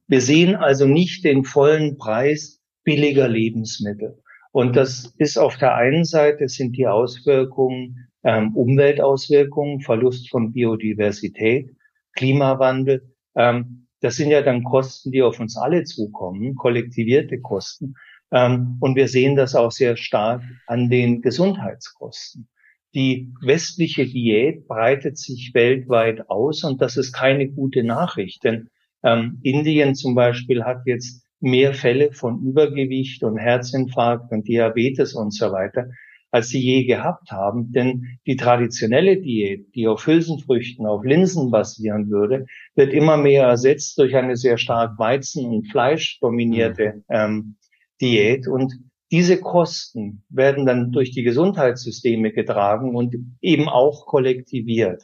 [0.08, 4.22] Wir sehen also nicht den vollen Preis billiger Lebensmittel.
[4.52, 11.70] Und das ist auf der einen Seite sind die Auswirkungen, ähm, Umweltauswirkungen, Verlust von Biodiversität,
[12.13, 17.94] Klimawandel, ähm, das sind ja dann Kosten, die auf uns alle zukommen, kollektivierte Kosten.
[18.32, 22.48] Ähm, und wir sehen das auch sehr stark an den Gesundheitskosten.
[22.94, 28.70] Die westliche Diät breitet sich weltweit aus und das ist keine gute Nachricht, denn
[29.04, 35.34] ähm, Indien zum Beispiel hat jetzt mehr Fälle von Übergewicht und Herzinfarkt und Diabetes und
[35.34, 35.88] so weiter
[36.32, 37.72] als sie je gehabt haben.
[37.72, 43.98] Denn die traditionelle Diät, die auf Hülsenfrüchten, auf Linsen basieren würde, wird immer mehr ersetzt
[43.98, 47.04] durch eine sehr stark Weizen- und Fleisch dominierte mhm.
[47.10, 47.56] ähm,
[48.02, 48.48] Diät.
[48.48, 48.74] Und
[49.12, 55.04] diese Kosten werden dann durch die Gesundheitssysteme getragen und eben auch kollektiviert.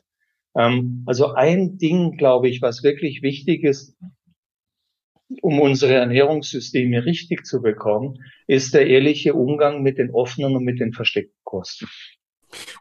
[0.58, 3.96] Ähm, also ein Ding, glaube ich, was wirklich wichtig ist,
[5.42, 10.80] um unsere Ernährungssysteme richtig zu bekommen, ist der ehrliche Umgang mit den offenen und mit
[10.80, 11.88] den versteckten Kosten.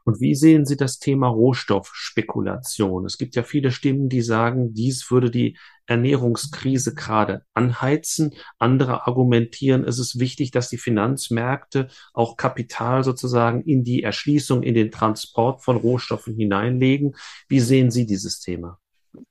[0.05, 3.05] Und wie sehen Sie das Thema Rohstoffspekulation?
[3.05, 8.35] Es gibt ja viele Stimmen, die sagen, dies würde die Ernährungskrise gerade anheizen.
[8.59, 14.75] Andere argumentieren, es ist wichtig, dass die Finanzmärkte auch Kapital sozusagen in die Erschließung, in
[14.75, 17.15] den Transport von Rohstoffen hineinlegen.
[17.49, 18.79] Wie sehen Sie dieses Thema?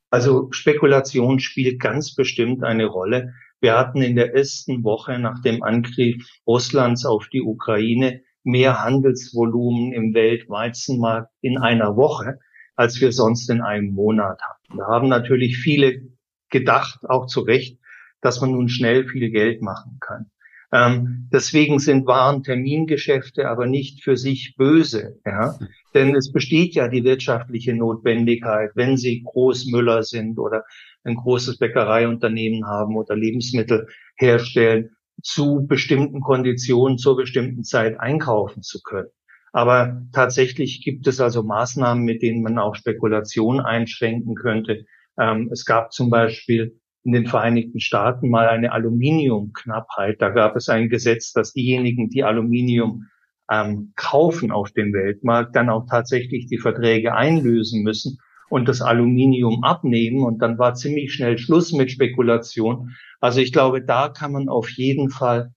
[0.10, 3.34] Also Spekulation spielt ganz bestimmt eine Rolle.
[3.60, 6.15] Wir hatten in der ersten Woche nach dem Angriff
[6.48, 12.39] Russlands auf die Ukraine mehr Handelsvolumen im Weltweizenmarkt in einer Woche,
[12.75, 14.77] als wir sonst in einem Monat hatten.
[14.77, 16.01] Da haben natürlich viele
[16.49, 17.79] gedacht, auch zu Recht,
[18.21, 20.31] dass man nun schnell viel Geld machen kann.
[20.71, 25.58] Ähm, deswegen sind Warentermingeschäfte aber nicht für sich böse, ja?
[25.93, 30.63] denn es besteht ja die wirtschaftliche Notwendigkeit, wenn Sie Großmüller sind oder
[31.03, 34.94] ein großes Bäckereiunternehmen haben oder Lebensmittel herstellen,
[35.26, 39.10] zu bestimmten Konditionen zur bestimmten Zeit einkaufen zu können.
[39.52, 44.86] Aber tatsächlich gibt es also Maßnahmen, mit denen man auch Spekulation einschränken könnte.
[45.20, 50.22] Ähm, es gab zum Beispiel in den Vereinigten Staaten mal eine Aluminiumknappheit.
[50.22, 53.06] Da gab es ein Gesetz, dass diejenigen, die Aluminium
[53.50, 59.63] ähm, kaufen auf dem Weltmarkt, dann auch tatsächlich die Verträge einlösen müssen und das Aluminium
[59.63, 60.23] abnehmen.
[60.23, 62.95] Und dann war ziemlich schnell Schluss mit Spekulation.
[63.19, 65.53] Also ich glaube, da kann man auf jeden Fall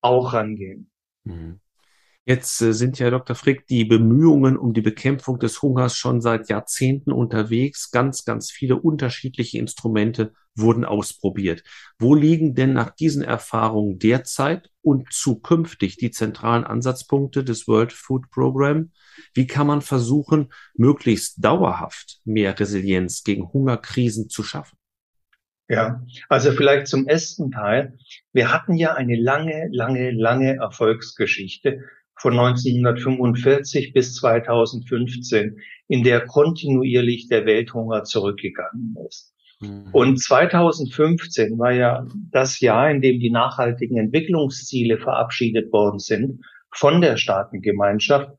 [0.00, 0.90] auch rangehen.
[1.24, 1.61] Mhm.
[2.24, 3.34] Jetzt äh, sind ja, Dr.
[3.34, 7.90] Frick, die Bemühungen um die Bekämpfung des Hungers schon seit Jahrzehnten unterwegs.
[7.90, 11.64] Ganz, ganz viele unterschiedliche Instrumente wurden ausprobiert.
[11.98, 18.30] Wo liegen denn nach diesen Erfahrungen derzeit und zukünftig die zentralen Ansatzpunkte des World Food
[18.30, 18.92] Program?
[19.34, 24.78] Wie kann man versuchen, möglichst dauerhaft mehr Resilienz gegen Hungerkrisen zu schaffen?
[25.68, 27.96] Ja, also vielleicht zum ersten Teil.
[28.32, 31.80] Wir hatten ja eine lange, lange, lange Erfolgsgeschichte
[32.16, 39.34] von 1945 bis 2015, in der kontinuierlich der Welthunger zurückgegangen ist.
[39.60, 39.88] Mhm.
[39.92, 47.00] Und 2015 war ja das Jahr, in dem die nachhaltigen Entwicklungsziele verabschiedet worden sind von
[47.00, 48.30] der Staatengemeinschaft.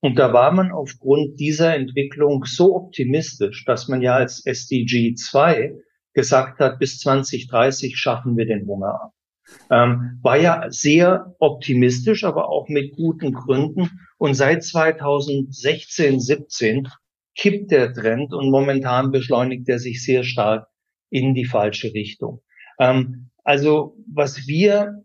[0.00, 5.72] Und da war man aufgrund dieser Entwicklung so optimistisch, dass man ja als SDG 2
[6.12, 9.13] gesagt hat, bis 2030 schaffen wir den Hunger ab.
[9.70, 13.90] Ähm, war ja sehr optimistisch, aber auch mit guten Gründen.
[14.18, 16.88] Und seit 2016, 17
[17.36, 20.68] kippt der Trend und momentan beschleunigt er sich sehr stark
[21.10, 22.40] in die falsche Richtung.
[22.78, 25.04] Ähm, also was wir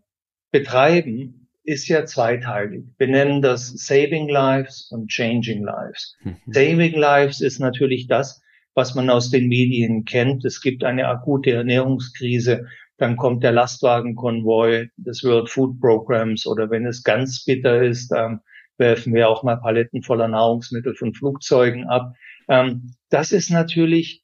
[0.50, 2.84] betreiben, ist ja zweiteilig.
[2.98, 6.16] Wir nennen das Saving Lives und Changing Lives.
[6.22, 6.36] Mhm.
[6.46, 8.42] Saving Lives ist natürlich das,
[8.74, 10.44] was man aus den Medien kennt.
[10.44, 12.66] Es gibt eine akute Ernährungskrise,
[13.00, 18.40] dann kommt der Lastwagenkonvoi des World Food Programs oder wenn es ganz bitter ist, ähm,
[18.76, 22.12] werfen wir auch mal Paletten voller Nahrungsmittel von Flugzeugen ab.
[22.48, 24.22] Ähm, das ist natürlich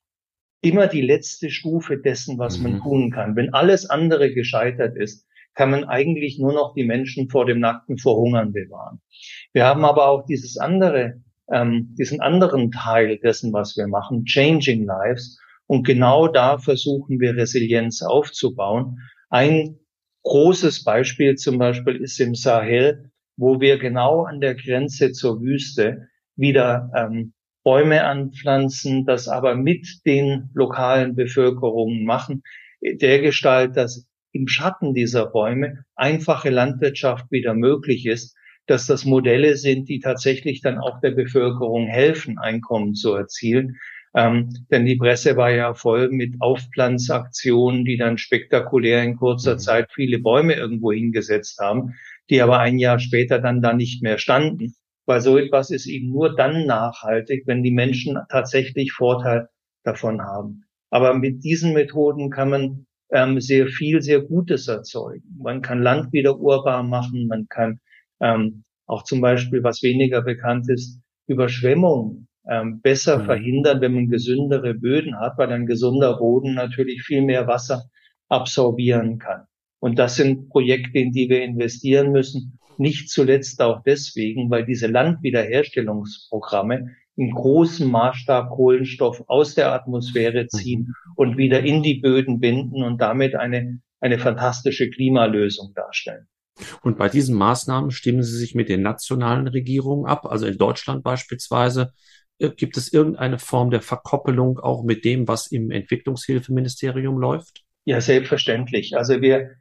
[0.61, 2.65] immer die letzte Stufe dessen, was mhm.
[2.65, 3.35] man tun kann.
[3.35, 7.97] Wenn alles andere gescheitert ist, kann man eigentlich nur noch die Menschen vor dem nackten
[7.97, 9.01] Verhungern bewahren.
[9.55, 14.85] Wir haben aber auch dieses andere, ähm, diesen anderen Teil dessen, was wir machen, Changing
[14.85, 15.41] Lives.
[15.67, 18.99] Und genau da versuchen wir Resilienz aufzubauen.
[19.29, 19.79] Ein
[20.23, 26.09] großes Beispiel zum Beispiel ist im Sahel, wo wir genau an der Grenze zur Wüste
[26.37, 27.33] wieder ähm,
[27.65, 32.43] Bäume anpflanzen, das aber mit den lokalen Bevölkerungen machen,
[32.81, 39.57] der Gestalt, dass im Schatten dieser Bäume einfache Landwirtschaft wieder möglich ist, dass das Modelle
[39.57, 43.77] sind, die tatsächlich dann auch der Bevölkerung helfen, Einkommen zu erzielen.
[44.17, 49.59] Ähm, denn die Presse war ja voll mit Aufpflanzaktionen, die dann spektakulär in kurzer mhm.
[49.59, 51.95] Zeit viele Bäume irgendwo hingesetzt haben,
[52.31, 54.75] die aber ein Jahr später dann da nicht mehr standen.
[55.05, 59.49] Weil so etwas ist eben nur dann nachhaltig, wenn die Menschen tatsächlich Vorteil
[59.85, 60.65] davon haben.
[60.91, 65.37] Aber mit diesen Methoden kann man ähm, sehr viel, sehr Gutes erzeugen.
[65.39, 67.81] Man kann Land wieder urbar machen, man kann
[68.21, 73.25] ähm, auch zum Beispiel, was weniger bekannt ist, Überschwemmungen ähm, besser mhm.
[73.25, 77.85] verhindern, wenn man gesündere Böden hat, weil ein gesunder Boden natürlich viel mehr Wasser
[78.29, 79.47] absorbieren kann.
[79.79, 82.59] Und das sind Projekte, in die wir investieren müssen.
[82.79, 90.49] Nicht zuletzt auch deswegen, weil diese Landwiederherstellungsprogramme in großem Maßstab Kohlenstoff aus der Atmosphäre mhm.
[90.49, 96.29] ziehen und wieder in die Böden binden und damit eine, eine fantastische Klimalösung darstellen.
[96.83, 100.27] Und bei diesen Maßnahmen stimmen Sie sich mit den nationalen Regierungen ab?
[100.27, 101.93] Also in Deutschland beispielsweise
[102.39, 107.65] gibt es irgendeine Form der Verkoppelung auch mit dem, was im Entwicklungshilfeministerium läuft?
[107.85, 108.97] Ja, selbstverständlich.
[108.97, 109.53] Also wir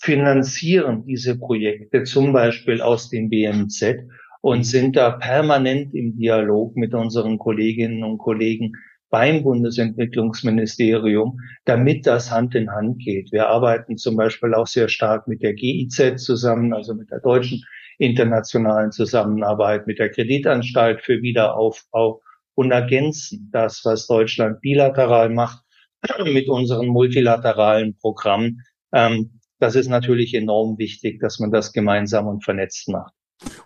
[0.00, 4.04] finanzieren diese Projekte zum Beispiel aus dem BMZ
[4.42, 4.64] und mhm.
[4.64, 8.72] sind da permanent im Dialog mit unseren Kolleginnen und Kollegen
[9.08, 13.32] beim Bundesentwicklungsministerium, damit das Hand in Hand geht.
[13.32, 17.62] Wir arbeiten zum Beispiel auch sehr stark mit der GIZ zusammen, also mit der deutschen
[17.98, 22.22] internationalen Zusammenarbeit, mit der Kreditanstalt für Wiederaufbau
[22.54, 25.62] und ergänzen das, was Deutschland bilateral macht,
[26.24, 28.62] mit unseren multilateralen Programmen.
[28.92, 33.12] Ähm, das ist natürlich enorm wichtig, dass man das gemeinsam und vernetzt macht.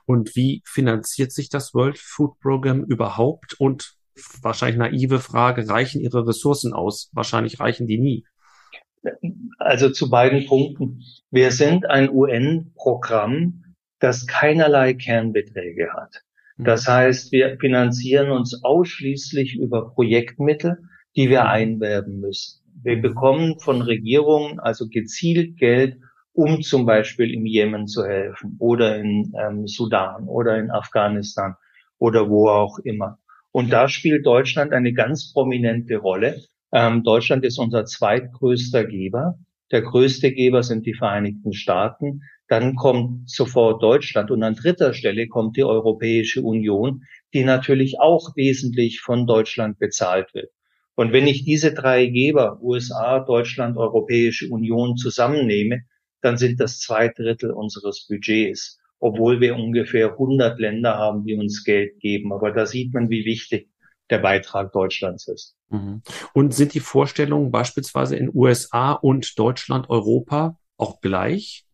[0.07, 3.55] Und wie finanziert sich das World Food Program überhaupt?
[3.59, 3.95] Und
[4.43, 7.11] wahrscheinlich naive Frage, reichen Ihre Ressourcen aus?
[7.13, 8.25] Wahrscheinlich reichen die nie.
[9.59, 11.03] Also zu beiden Punkten.
[11.31, 13.65] Wir sind ein UN-Programm,
[13.99, 16.23] das keinerlei Kernbeträge hat.
[16.57, 16.65] Mhm.
[16.65, 20.79] Das heißt, wir finanzieren uns ausschließlich über Projektmittel,
[21.17, 21.49] die wir mhm.
[21.49, 22.63] einwerben müssen.
[22.83, 25.99] Wir bekommen von Regierungen also gezielt Geld,
[26.33, 31.57] um zum Beispiel im Jemen zu helfen oder in ähm, Sudan oder in Afghanistan
[31.99, 33.19] oder wo auch immer.
[33.51, 36.41] Und da spielt Deutschland eine ganz prominente Rolle.
[36.71, 39.39] Ähm, Deutschland ist unser zweitgrößter Geber.
[39.73, 42.23] Der größte Geber sind die Vereinigten Staaten.
[42.49, 48.35] Dann kommt sofort Deutschland und an dritter Stelle kommt die Europäische Union, die natürlich auch
[48.37, 50.51] wesentlich von Deutschland bezahlt wird.
[50.95, 55.83] Und wenn ich diese drei Geber, USA, Deutschland, Europäische Union zusammennehme,
[56.23, 61.63] dann sind das zwei Drittel unseres Budgets, obwohl wir ungefähr 100 Länder haben, die uns
[61.63, 62.33] Geld geben.
[62.33, 63.71] Aber da sieht man, wie wichtig
[64.11, 65.55] der Beitrag Deutschlands ist.
[65.69, 66.03] Mhm.
[66.33, 71.68] Und sind die Vorstellungen beispielsweise in USA und Deutschland, Europa auch gleich?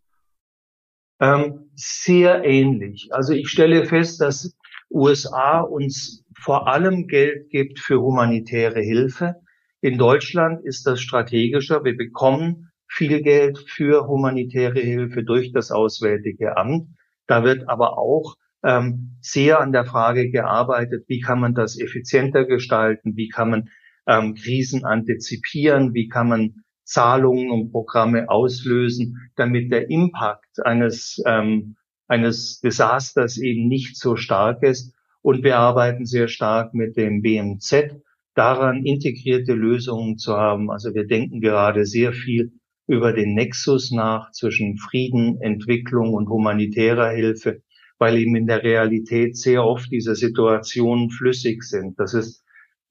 [1.24, 3.08] Ähm, sehr ähnlich.
[3.10, 4.54] Also ich stelle fest, dass
[4.90, 9.36] USA uns vor allem Geld gibt für humanitäre Hilfe.
[9.80, 11.82] In Deutschland ist das strategischer.
[11.82, 16.88] Wir bekommen viel Geld für humanitäre Hilfe durch das Auswärtige Amt.
[17.26, 22.44] Da wird aber auch ähm, sehr an der Frage gearbeitet, wie kann man das effizienter
[22.44, 23.70] gestalten, wie kann man
[24.06, 31.76] ähm, Krisen antizipieren, wie kann man Zahlungen und Programme auslösen, damit der Impact eines, ähm,
[32.06, 34.94] eines Desasters eben nicht so stark ist.
[35.22, 37.96] Und wir arbeiten sehr stark mit dem BMZ
[38.34, 40.70] daran, integrierte Lösungen zu haben.
[40.70, 42.52] Also wir denken gerade sehr viel
[42.86, 47.62] über den Nexus nach zwischen Frieden, Entwicklung und humanitärer Hilfe,
[47.98, 51.98] weil eben in der Realität sehr oft diese Situationen flüssig sind.
[51.98, 52.43] Das ist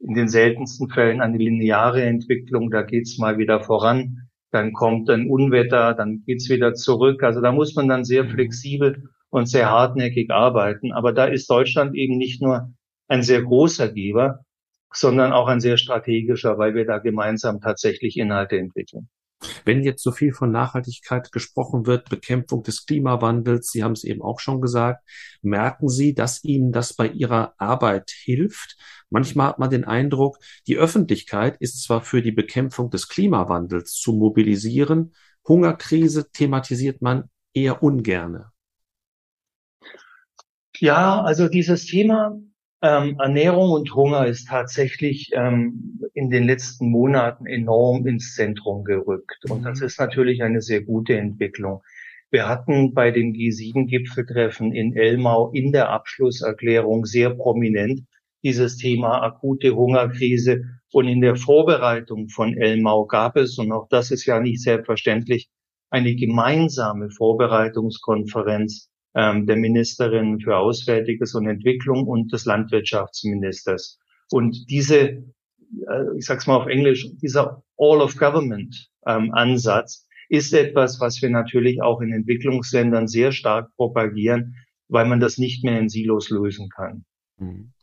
[0.05, 5.27] in den seltensten Fällen eine lineare Entwicklung, da geht's mal wieder voran, dann kommt ein
[5.29, 7.23] Unwetter, dann geht's wieder zurück.
[7.23, 8.29] Also da muss man dann sehr mhm.
[8.29, 10.91] flexibel und sehr hartnäckig arbeiten.
[10.91, 12.71] Aber da ist Deutschland eben nicht nur
[13.07, 14.45] ein sehr großer Geber,
[14.93, 19.09] sondern auch ein sehr strategischer, weil wir da gemeinsam tatsächlich Inhalte entwickeln.
[19.65, 24.21] Wenn jetzt so viel von Nachhaltigkeit gesprochen wird, Bekämpfung des Klimawandels, Sie haben es eben
[24.21, 25.03] auch schon gesagt,
[25.41, 28.77] merken Sie, dass Ihnen das bei Ihrer Arbeit hilft?
[29.09, 34.13] Manchmal hat man den Eindruck, die Öffentlichkeit ist zwar für die Bekämpfung des Klimawandels zu
[34.13, 35.13] mobilisieren,
[35.47, 38.51] Hungerkrise thematisiert man eher ungerne.
[40.77, 42.39] Ja, also dieses Thema
[42.83, 49.49] ähm, Ernährung und Hunger ist tatsächlich ähm, in den letzten Monaten enorm ins Zentrum gerückt.
[49.49, 49.85] Und das mhm.
[49.85, 51.81] ist natürlich eine sehr gute Entwicklung.
[52.29, 58.01] Wir hatten bei dem G7-Gipfeltreffen in Elmau in der Abschlusserklärung sehr prominent
[58.43, 60.63] dieses Thema akute Hungerkrise.
[60.91, 65.49] Und in der Vorbereitung von Elmau gab es, und auch das ist ja nicht selbstverständlich,
[65.89, 73.99] eine gemeinsame Vorbereitungskonferenz ähm, der Ministerin für Auswärtiges und Entwicklung und des Landwirtschaftsministers.
[74.31, 79.33] Und diese, äh, ich sag's mal auf Englisch, dieser All of Government ähm,
[80.29, 84.55] ist etwas, was wir natürlich auch in Entwicklungsländern sehr stark propagieren,
[84.87, 87.05] weil man das nicht mehr in Silos lösen kann.
[87.37, 87.73] Mhm.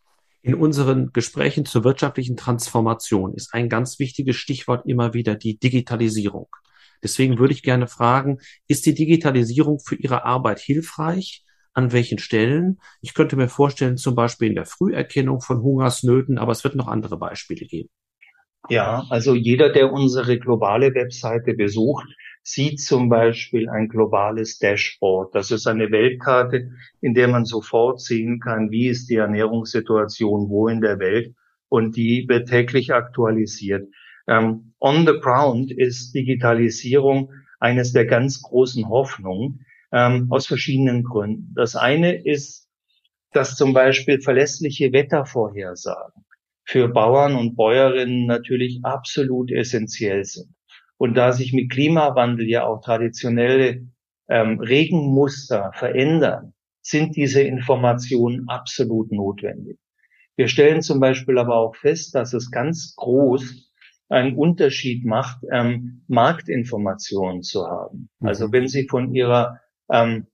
[0.43, 6.49] In unseren Gesprächen zur wirtschaftlichen Transformation ist ein ganz wichtiges Stichwort immer wieder die Digitalisierung.
[7.03, 8.39] Deswegen würde ich gerne fragen,
[8.69, 11.45] ist die Digitalisierung für Ihre Arbeit hilfreich?
[11.73, 12.81] An welchen Stellen?
[13.01, 16.89] Ich könnte mir vorstellen, zum Beispiel in der Früherkennung von Hungersnöten, aber es wird noch
[16.89, 17.89] andere Beispiele geben.
[18.69, 22.07] Ja, also jeder, der unsere globale Webseite besucht,
[22.43, 25.35] sieht zum Beispiel ein globales Dashboard.
[25.35, 26.71] Das ist eine Weltkarte,
[27.01, 31.35] in der man sofort sehen kann, wie ist die Ernährungssituation wo in der Welt
[31.69, 33.89] und die wird täglich aktualisiert.
[34.29, 41.53] Ähm, on the ground ist Digitalisierung eines der ganz großen Hoffnungen ähm, aus verschiedenen Gründen.
[41.55, 42.69] Das eine ist,
[43.33, 46.25] dass zum Beispiel verlässliche Wettervorhersagen
[46.65, 50.55] für Bauern und Bäuerinnen natürlich absolut essentiell sind.
[50.99, 53.87] Und da sich mit Klimawandel ja auch traditionelle
[54.29, 56.53] ähm, Regenmuster verändern,
[56.83, 59.79] sind diese Informationen absolut notwendig.
[60.37, 63.70] Wir stellen zum Beispiel aber auch fest, dass es ganz groß
[64.11, 68.11] einen Unterschied macht, ähm, Marktinformationen zu haben.
[68.19, 68.29] Mhm.
[68.29, 70.27] Also wenn Sie von Ihrer ähm,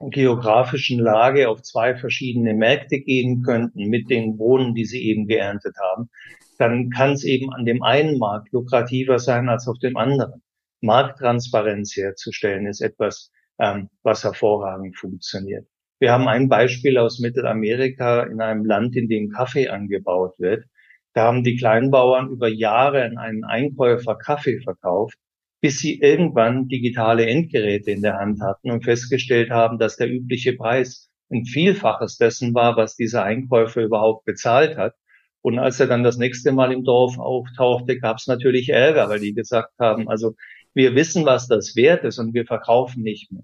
[0.00, 5.76] geografischen Lage auf zwei verschiedene Märkte gehen könnten mit den Bohnen, die Sie eben geerntet
[5.80, 6.10] haben,
[6.58, 10.42] dann kann es eben an dem einen Markt lukrativer sein als auf dem anderen.
[10.80, 15.66] Markttransparenz herzustellen ist etwas, ähm, was hervorragend funktioniert.
[16.00, 20.64] Wir haben ein Beispiel aus Mittelamerika in einem Land, in dem Kaffee angebaut wird.
[21.12, 25.16] Da haben die Kleinbauern über Jahre an einen Einkäufer Kaffee verkauft,
[25.60, 30.54] bis sie irgendwann digitale Endgeräte in der Hand hatten und festgestellt haben, dass der übliche
[30.54, 34.94] Preis ein Vielfaches dessen war, was dieser Einkäufer überhaupt bezahlt hat.
[35.42, 39.20] Und als er dann das nächste Mal im Dorf auftauchte, gab es natürlich Ärger, weil
[39.20, 40.34] die gesagt haben, also
[40.74, 43.42] wir wissen, was das wert ist und wir verkaufen nicht mehr.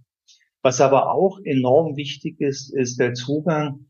[0.62, 3.86] Was aber auch enorm wichtig ist, ist der Zugang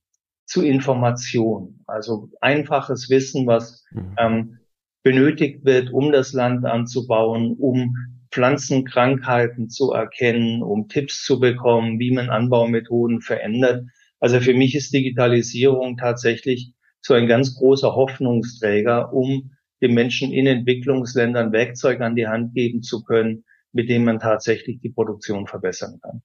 [0.47, 1.80] zu Information.
[1.86, 4.14] Also einfaches Wissen, was mhm.
[4.18, 4.59] ähm,
[5.03, 7.94] benötigt wird, um das Land anzubauen, um
[8.30, 13.84] Pflanzenkrankheiten zu erkennen, um Tipps zu bekommen, wie man Anbaumethoden verändert.
[14.20, 20.47] Also für mich ist Digitalisierung tatsächlich so ein ganz großer Hoffnungsträger, um den Menschen in
[20.47, 26.01] Entwicklungsländern Werkzeuge an die Hand geben zu können, mit denen man tatsächlich die Produktion verbessern
[26.03, 26.22] kann.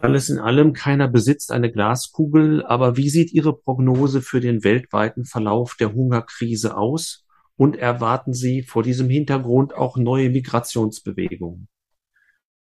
[0.00, 5.26] Alles in allem, keiner besitzt eine Glaskugel, aber wie sieht Ihre Prognose für den weltweiten
[5.26, 7.26] Verlauf der Hungerkrise aus?
[7.56, 11.68] Und erwarten Sie vor diesem Hintergrund auch neue Migrationsbewegungen?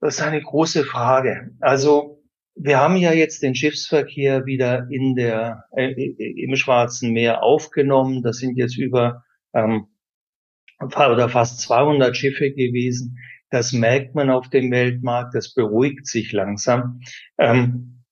[0.02, 1.52] Das ist eine große Frage.
[1.60, 2.24] Also
[2.56, 8.24] wir haben ja jetzt den Schiffsverkehr wieder in der äh, im Schwarzen Meer aufgenommen.
[8.24, 9.24] Das sind jetzt über
[9.54, 9.88] ähm,
[10.82, 13.18] oder fast 200 Schiffe gewesen.
[13.50, 17.02] Das merkt man auf dem Weltmarkt, das beruhigt sich langsam.
[17.38, 18.04] Ähm,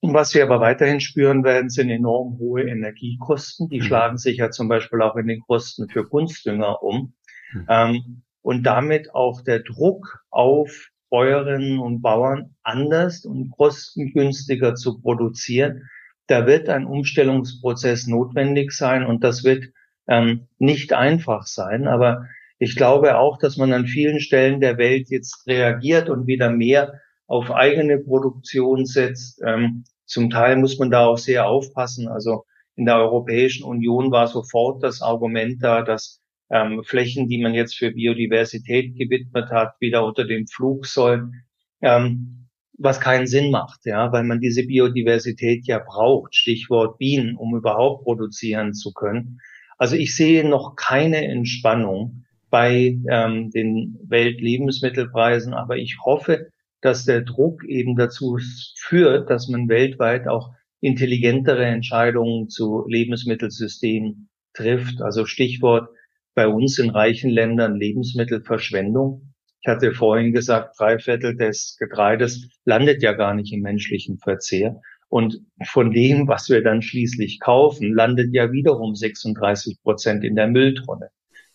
[0.00, 3.68] was wir aber weiterhin spüren werden, sind enorm hohe Energiekosten.
[3.68, 3.84] Die mhm.
[3.84, 7.14] schlagen sich ja zum Beispiel auch in den Kosten für Kunstdünger um.
[7.52, 7.66] Mhm.
[7.68, 15.88] Ähm, und damit auch der Druck auf Bäuerinnen und Bauern anders und kostengünstiger zu produzieren.
[16.26, 19.66] Da wird ein Umstellungsprozess notwendig sein und das wird
[20.08, 21.86] ähm, nicht einfach sein.
[21.86, 22.26] Aber
[22.62, 27.00] ich glaube auch, dass man an vielen Stellen der Welt jetzt reagiert und wieder mehr
[27.26, 29.42] auf eigene Produktion setzt.
[29.44, 32.06] Ähm, zum Teil muss man da auch sehr aufpassen.
[32.06, 32.44] Also
[32.76, 37.76] in der Europäischen Union war sofort das Argument da, dass ähm, Flächen, die man jetzt
[37.76, 41.42] für Biodiversität gewidmet hat, wieder unter dem Flug sollen,
[41.80, 42.48] ähm,
[42.78, 48.04] was keinen Sinn macht, ja, weil man diese Biodiversität ja braucht, Stichwort Bienen, um überhaupt
[48.04, 49.40] produzieren zu können.
[49.78, 56.50] Also ich sehe noch keine Entspannung bei ähm, den Weltlebensmittelpreisen, aber ich hoffe,
[56.82, 58.38] dass der Druck eben dazu
[58.76, 65.00] führt, dass man weltweit auch intelligentere Entscheidungen zu Lebensmittelsystemen trifft.
[65.00, 65.88] Also Stichwort
[66.34, 69.32] bei uns in reichen Ländern Lebensmittelverschwendung.
[69.62, 74.78] Ich hatte vorhin gesagt, drei Viertel des Getreides landet ja gar nicht im menschlichen Verzehr.
[75.08, 80.48] Und von dem, was wir dann schließlich kaufen, landet ja wiederum 36 Prozent in der
[80.48, 81.08] Mülltonne,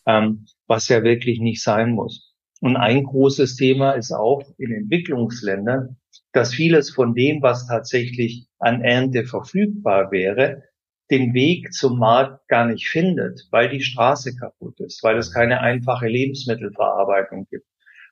[0.08, 2.34] ähm, was ja wirklich nicht sein muss.
[2.62, 5.98] Und ein großes Thema ist auch in Entwicklungsländern,
[6.32, 10.64] dass vieles von dem, was tatsächlich an Ernte verfügbar wäre,
[11.12, 15.62] den Weg zum Markt gar nicht findet, weil die Straße kaputt ist, weil es keine
[15.62, 17.66] einfache Lebensmittelverarbeitung gibt,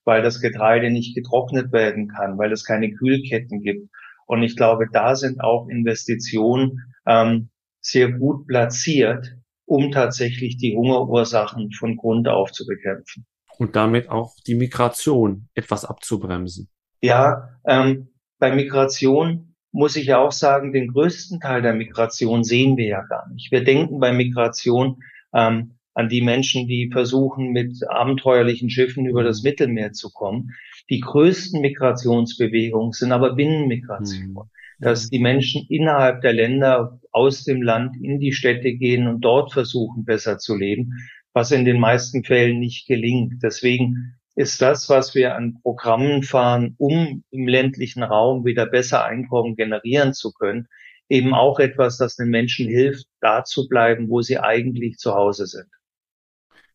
[0.05, 3.89] weil das Getreide nicht getrocknet werden kann, weil es keine Kühlketten gibt.
[4.27, 7.49] Und ich glaube, da sind auch Investitionen ähm,
[7.81, 9.35] sehr gut platziert,
[9.65, 13.25] um tatsächlich die Hungerursachen von Grund auf zu bekämpfen.
[13.57, 16.69] Und damit auch die Migration etwas abzubremsen.
[17.01, 18.09] Ja, ähm,
[18.39, 23.01] bei Migration muss ich ja auch sagen, den größten Teil der Migration sehen wir ja
[23.01, 23.51] gar nicht.
[23.51, 25.03] Wir denken bei Migration
[25.33, 30.51] ähm, an die Menschen, die versuchen, mit abenteuerlichen Schiffen über das Mittelmeer zu kommen.
[30.89, 34.31] Die größten Migrationsbewegungen sind aber Binnenmigration.
[34.31, 34.41] Mhm.
[34.79, 39.53] Dass die Menschen innerhalb der Länder aus dem Land in die Städte gehen und dort
[39.53, 40.93] versuchen, besser zu leben,
[41.33, 43.41] was in den meisten Fällen nicht gelingt.
[43.41, 49.55] Deswegen ist das, was wir an Programmen fahren, um im ländlichen Raum wieder besser Einkommen
[49.55, 50.67] generieren zu können,
[51.09, 55.45] eben auch etwas, das den Menschen hilft, da zu bleiben, wo sie eigentlich zu Hause
[55.45, 55.67] sind.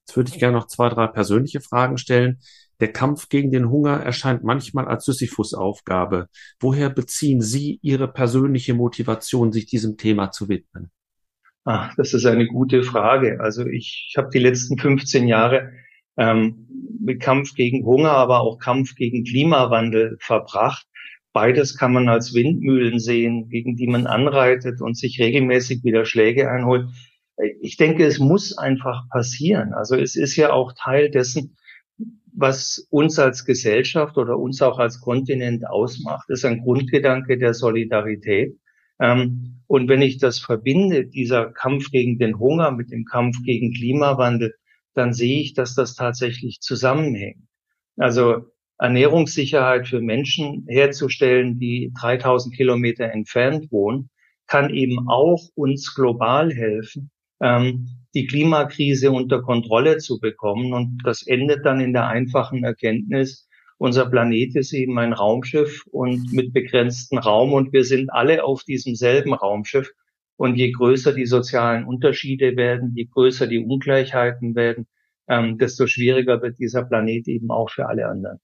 [0.07, 2.41] Jetzt würde ich gerne noch zwei, drei persönliche Fragen stellen.
[2.81, 6.29] Der Kampf gegen den Hunger erscheint manchmal als Sisyphus-Aufgabe.
[6.61, 10.91] Woher beziehen Sie Ihre persönliche Motivation, sich diesem Thema zu widmen?
[11.65, 13.39] Ach, das ist eine gute Frage.
[13.41, 15.73] Also ich, ich habe die letzten 15 Jahre
[16.17, 16.67] ähm,
[17.01, 20.87] mit Kampf gegen Hunger, aber auch Kampf gegen Klimawandel verbracht.
[21.33, 26.51] Beides kann man als Windmühlen sehen, gegen die man anreitet und sich regelmäßig wieder Schläge
[26.51, 26.89] einholt.
[27.61, 29.73] Ich denke, es muss einfach passieren.
[29.73, 31.57] Also es ist ja auch Teil dessen,
[32.33, 38.59] was uns als Gesellschaft oder uns auch als Kontinent ausmacht, ist ein Grundgedanke der Solidarität.
[39.01, 43.73] Ähm, und wenn ich das verbinde, dieser Kampf gegen den Hunger mit dem Kampf gegen
[43.73, 44.55] Klimawandel,
[44.95, 47.47] dann sehe ich, dass das tatsächlich zusammenhängt.
[47.97, 48.47] Also
[48.79, 54.11] Ernährungssicherheit für Menschen herzustellen, die 3000 Kilometer entfernt wohnen,
[54.47, 57.11] kann eben auch uns global helfen,
[57.41, 60.73] ähm, die Klimakrise unter Kontrolle zu bekommen.
[60.73, 63.49] Und das endet dann in der einfachen Erkenntnis,
[63.81, 68.63] unser Planet ist eben ein Raumschiff und mit begrenztem Raum und wir sind alle auf
[68.63, 69.91] diesem selben Raumschiff.
[70.37, 74.87] Und je größer die sozialen Unterschiede werden, je größer die Ungleichheiten werden,
[75.29, 78.39] ähm, desto schwieriger wird dieser Planet eben auch für alle anderen.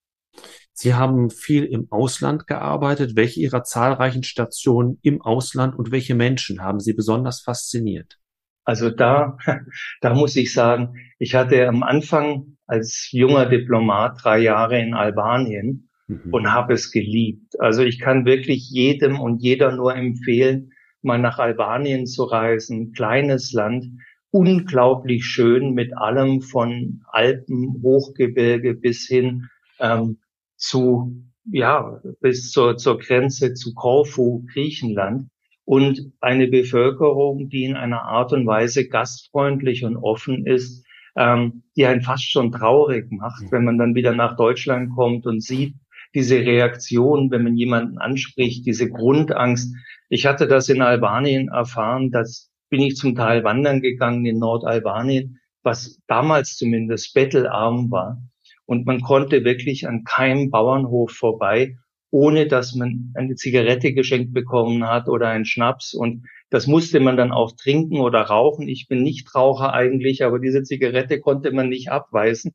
[0.72, 3.14] Sie haben viel im Ausland gearbeitet.
[3.14, 8.18] Welche Ihrer zahlreichen Stationen im Ausland und welche Menschen haben Sie besonders fasziniert?
[8.66, 9.38] Also da,
[10.02, 15.88] da muss ich sagen, ich hatte am Anfang als junger Diplomat drei Jahre in Albanien
[16.08, 16.34] mhm.
[16.34, 17.58] und habe es geliebt.
[17.60, 23.52] Also ich kann wirklich jedem und jeder nur empfehlen, mal nach Albanien zu reisen, kleines
[23.52, 23.86] Land,
[24.30, 29.46] unglaublich schön mit allem von Alpen, Hochgebirge bis hin
[29.78, 30.18] ähm,
[30.56, 35.28] zu, ja, bis zur, zur Grenze zu Korfu, Griechenland
[35.66, 40.86] und eine Bevölkerung, die in einer Art und Weise gastfreundlich und offen ist,
[41.16, 45.42] ähm, die einen fast schon traurig macht, wenn man dann wieder nach Deutschland kommt und
[45.42, 45.74] sieht
[46.14, 49.74] diese Reaktion, wenn man jemanden anspricht, diese Grundangst,
[50.08, 55.40] ich hatte das in Albanien erfahren, dass bin ich zum Teil wandern gegangen in Nordalbanien,
[55.62, 58.22] was damals zumindest bettelarm war.
[58.64, 61.76] Und man konnte wirklich an keinem Bauernhof vorbei,
[62.10, 65.94] ohne dass man eine Zigarette geschenkt bekommen hat oder einen Schnaps.
[65.94, 68.68] Und das musste man dann auch trinken oder rauchen.
[68.68, 72.54] Ich bin nicht Raucher eigentlich, aber diese Zigarette konnte man nicht abweisen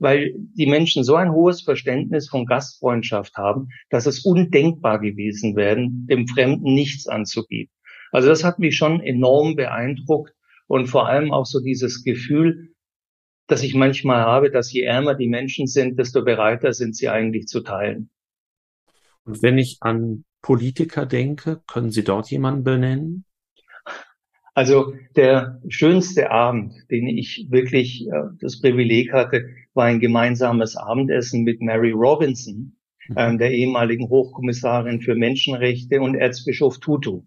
[0.00, 5.86] weil die Menschen so ein hohes Verständnis von Gastfreundschaft haben, dass es undenkbar gewesen wäre,
[5.90, 7.72] dem Fremden nichts anzubieten.
[8.10, 10.34] Also das hat mich schon enorm beeindruckt
[10.66, 12.74] und vor allem auch so dieses Gefühl,
[13.46, 17.46] dass ich manchmal habe, dass je ärmer die Menschen sind, desto bereiter sind sie eigentlich
[17.46, 18.10] zu teilen.
[19.24, 23.24] Und wenn ich an Politiker denke, können Sie dort jemanden benennen?
[24.54, 28.10] Also der schönste Abend, den ich wirklich äh,
[28.40, 32.76] das Privileg hatte, war ein gemeinsames Abendessen mit Mary Robinson,
[33.16, 37.22] ähm, der ehemaligen Hochkommissarin für Menschenrechte und Erzbischof Tutu.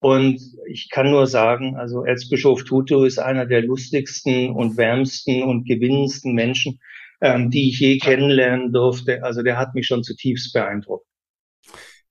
[0.00, 5.64] Und ich kann nur sagen, also Erzbischof Tutu ist einer der lustigsten und wärmsten und
[5.64, 6.80] gewinnendsten Menschen,
[7.22, 9.22] ähm, die ich je kennenlernen durfte.
[9.22, 11.06] Also der hat mich schon zutiefst beeindruckt.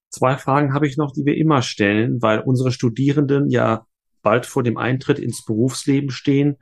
[0.10, 3.86] Zwei Fragen habe ich noch, die wir immer stellen, weil unsere Studierenden ja
[4.24, 6.58] bald vor dem Eintritt ins Berufsleben stehen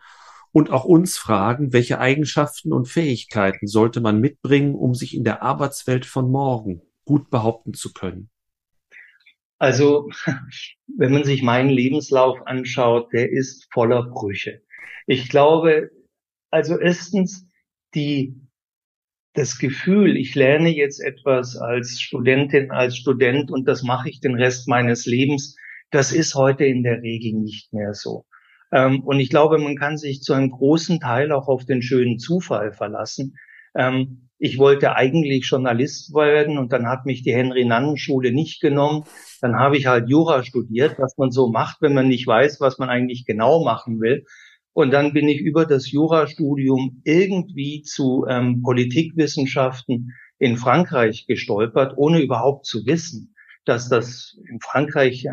[0.52, 5.44] und auch uns fragen, welche Eigenschaften und Fähigkeiten sollte man mitbringen, um sich in der
[5.44, 8.30] Arbeitswelt von morgen gut behaupten zu können?
[9.60, 10.10] Also,
[10.98, 14.62] wenn man sich meinen Lebenslauf anschaut, der ist voller Brüche.
[15.06, 15.92] Ich glaube,
[16.50, 17.49] also erstens
[17.96, 18.36] die,
[19.34, 24.36] das Gefühl, ich lerne jetzt etwas als Studentin, als Student und das mache ich den
[24.36, 25.56] Rest meines Lebens,
[25.92, 28.26] das ist heute in der Regel nicht mehr so.
[28.72, 32.20] Ähm, und ich glaube, man kann sich zu einem großen Teil auch auf den schönen
[32.20, 33.36] Zufall verlassen.
[33.76, 39.04] Ähm, ich wollte eigentlich Journalist werden und dann hat mich die Henry-Nannen-Schule nicht genommen.
[39.42, 42.78] Dann habe ich halt Jura studiert, was man so macht, wenn man nicht weiß, was
[42.78, 44.26] man eigentlich genau machen will.
[44.80, 52.22] Und dann bin ich über das Jurastudium irgendwie zu ähm, Politikwissenschaften in Frankreich gestolpert, ohne
[52.22, 55.28] überhaupt zu wissen, dass das in Frankreich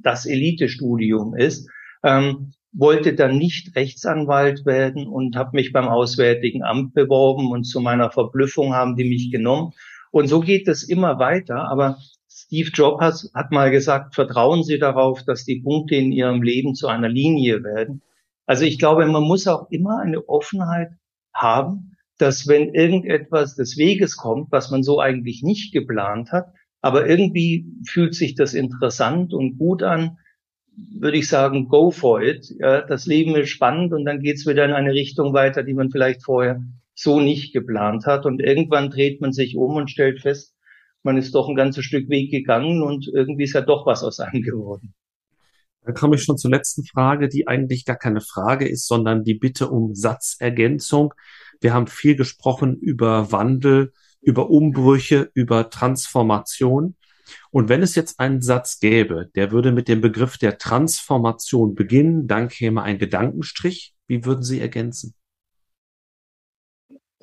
[0.00, 1.68] das Elitestudium ist.
[2.04, 7.80] Ähm, wollte dann nicht Rechtsanwalt werden und habe mich beim Auswärtigen Amt beworben und zu
[7.80, 9.72] meiner Verblüffung haben die mich genommen.
[10.12, 11.68] Und so geht es immer weiter.
[11.68, 11.98] Aber
[12.28, 16.86] Steve Jobs hat mal gesagt, vertrauen Sie darauf, dass die Punkte in Ihrem Leben zu
[16.86, 18.02] einer Linie werden.
[18.48, 20.92] Also ich glaube, man muss auch immer eine Offenheit
[21.34, 26.46] haben, dass wenn irgendetwas des Weges kommt, was man so eigentlich nicht geplant hat,
[26.80, 30.16] aber irgendwie fühlt sich das interessant und gut an,
[30.74, 32.46] würde ich sagen, go for it.
[32.58, 35.90] Ja, das Leben ist spannend und dann geht's wieder in eine Richtung weiter, die man
[35.90, 38.24] vielleicht vorher so nicht geplant hat.
[38.24, 40.54] Und irgendwann dreht man sich um und stellt fest,
[41.02, 44.20] man ist doch ein ganzes Stück Weg gegangen und irgendwie ist ja doch was aus
[44.20, 44.94] einem geworden.
[45.88, 49.32] Da komme ich schon zur letzten Frage, die eigentlich gar keine Frage ist, sondern die
[49.32, 51.14] Bitte um Satzergänzung.
[51.62, 56.94] Wir haben viel gesprochen über Wandel, über Umbrüche, über Transformation.
[57.50, 62.26] Und wenn es jetzt einen Satz gäbe, der würde mit dem Begriff der Transformation beginnen,
[62.26, 63.94] dann käme ein Gedankenstrich.
[64.06, 65.14] Wie würden Sie ergänzen?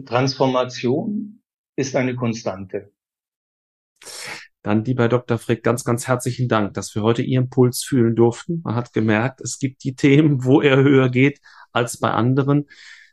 [0.03, 1.43] Transformation
[1.75, 2.91] ist eine Konstante.
[4.65, 5.37] Dann, lieber Dr.
[5.37, 8.61] Frick, ganz, ganz herzlichen Dank, dass wir heute Ihren Puls fühlen durften.
[8.63, 11.39] Man hat gemerkt, es gibt die Themen, wo er höher geht
[11.71, 12.65] als bei anderen.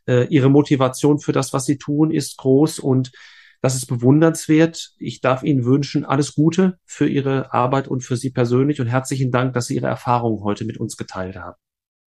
[0.08, 3.12] Äh, Ihre Motivation für das, was Sie tun, ist groß und
[3.60, 4.94] das ist bewundernswert.
[4.96, 9.30] Ich darf Ihnen wünschen alles Gute für Ihre Arbeit und für Sie persönlich und herzlichen
[9.30, 11.58] Dank, dass Sie Ihre Erfahrungen heute mit uns geteilt haben.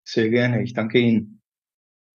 [0.04, 0.64] Sehr gerne.
[0.64, 1.44] Ich danke Ihnen.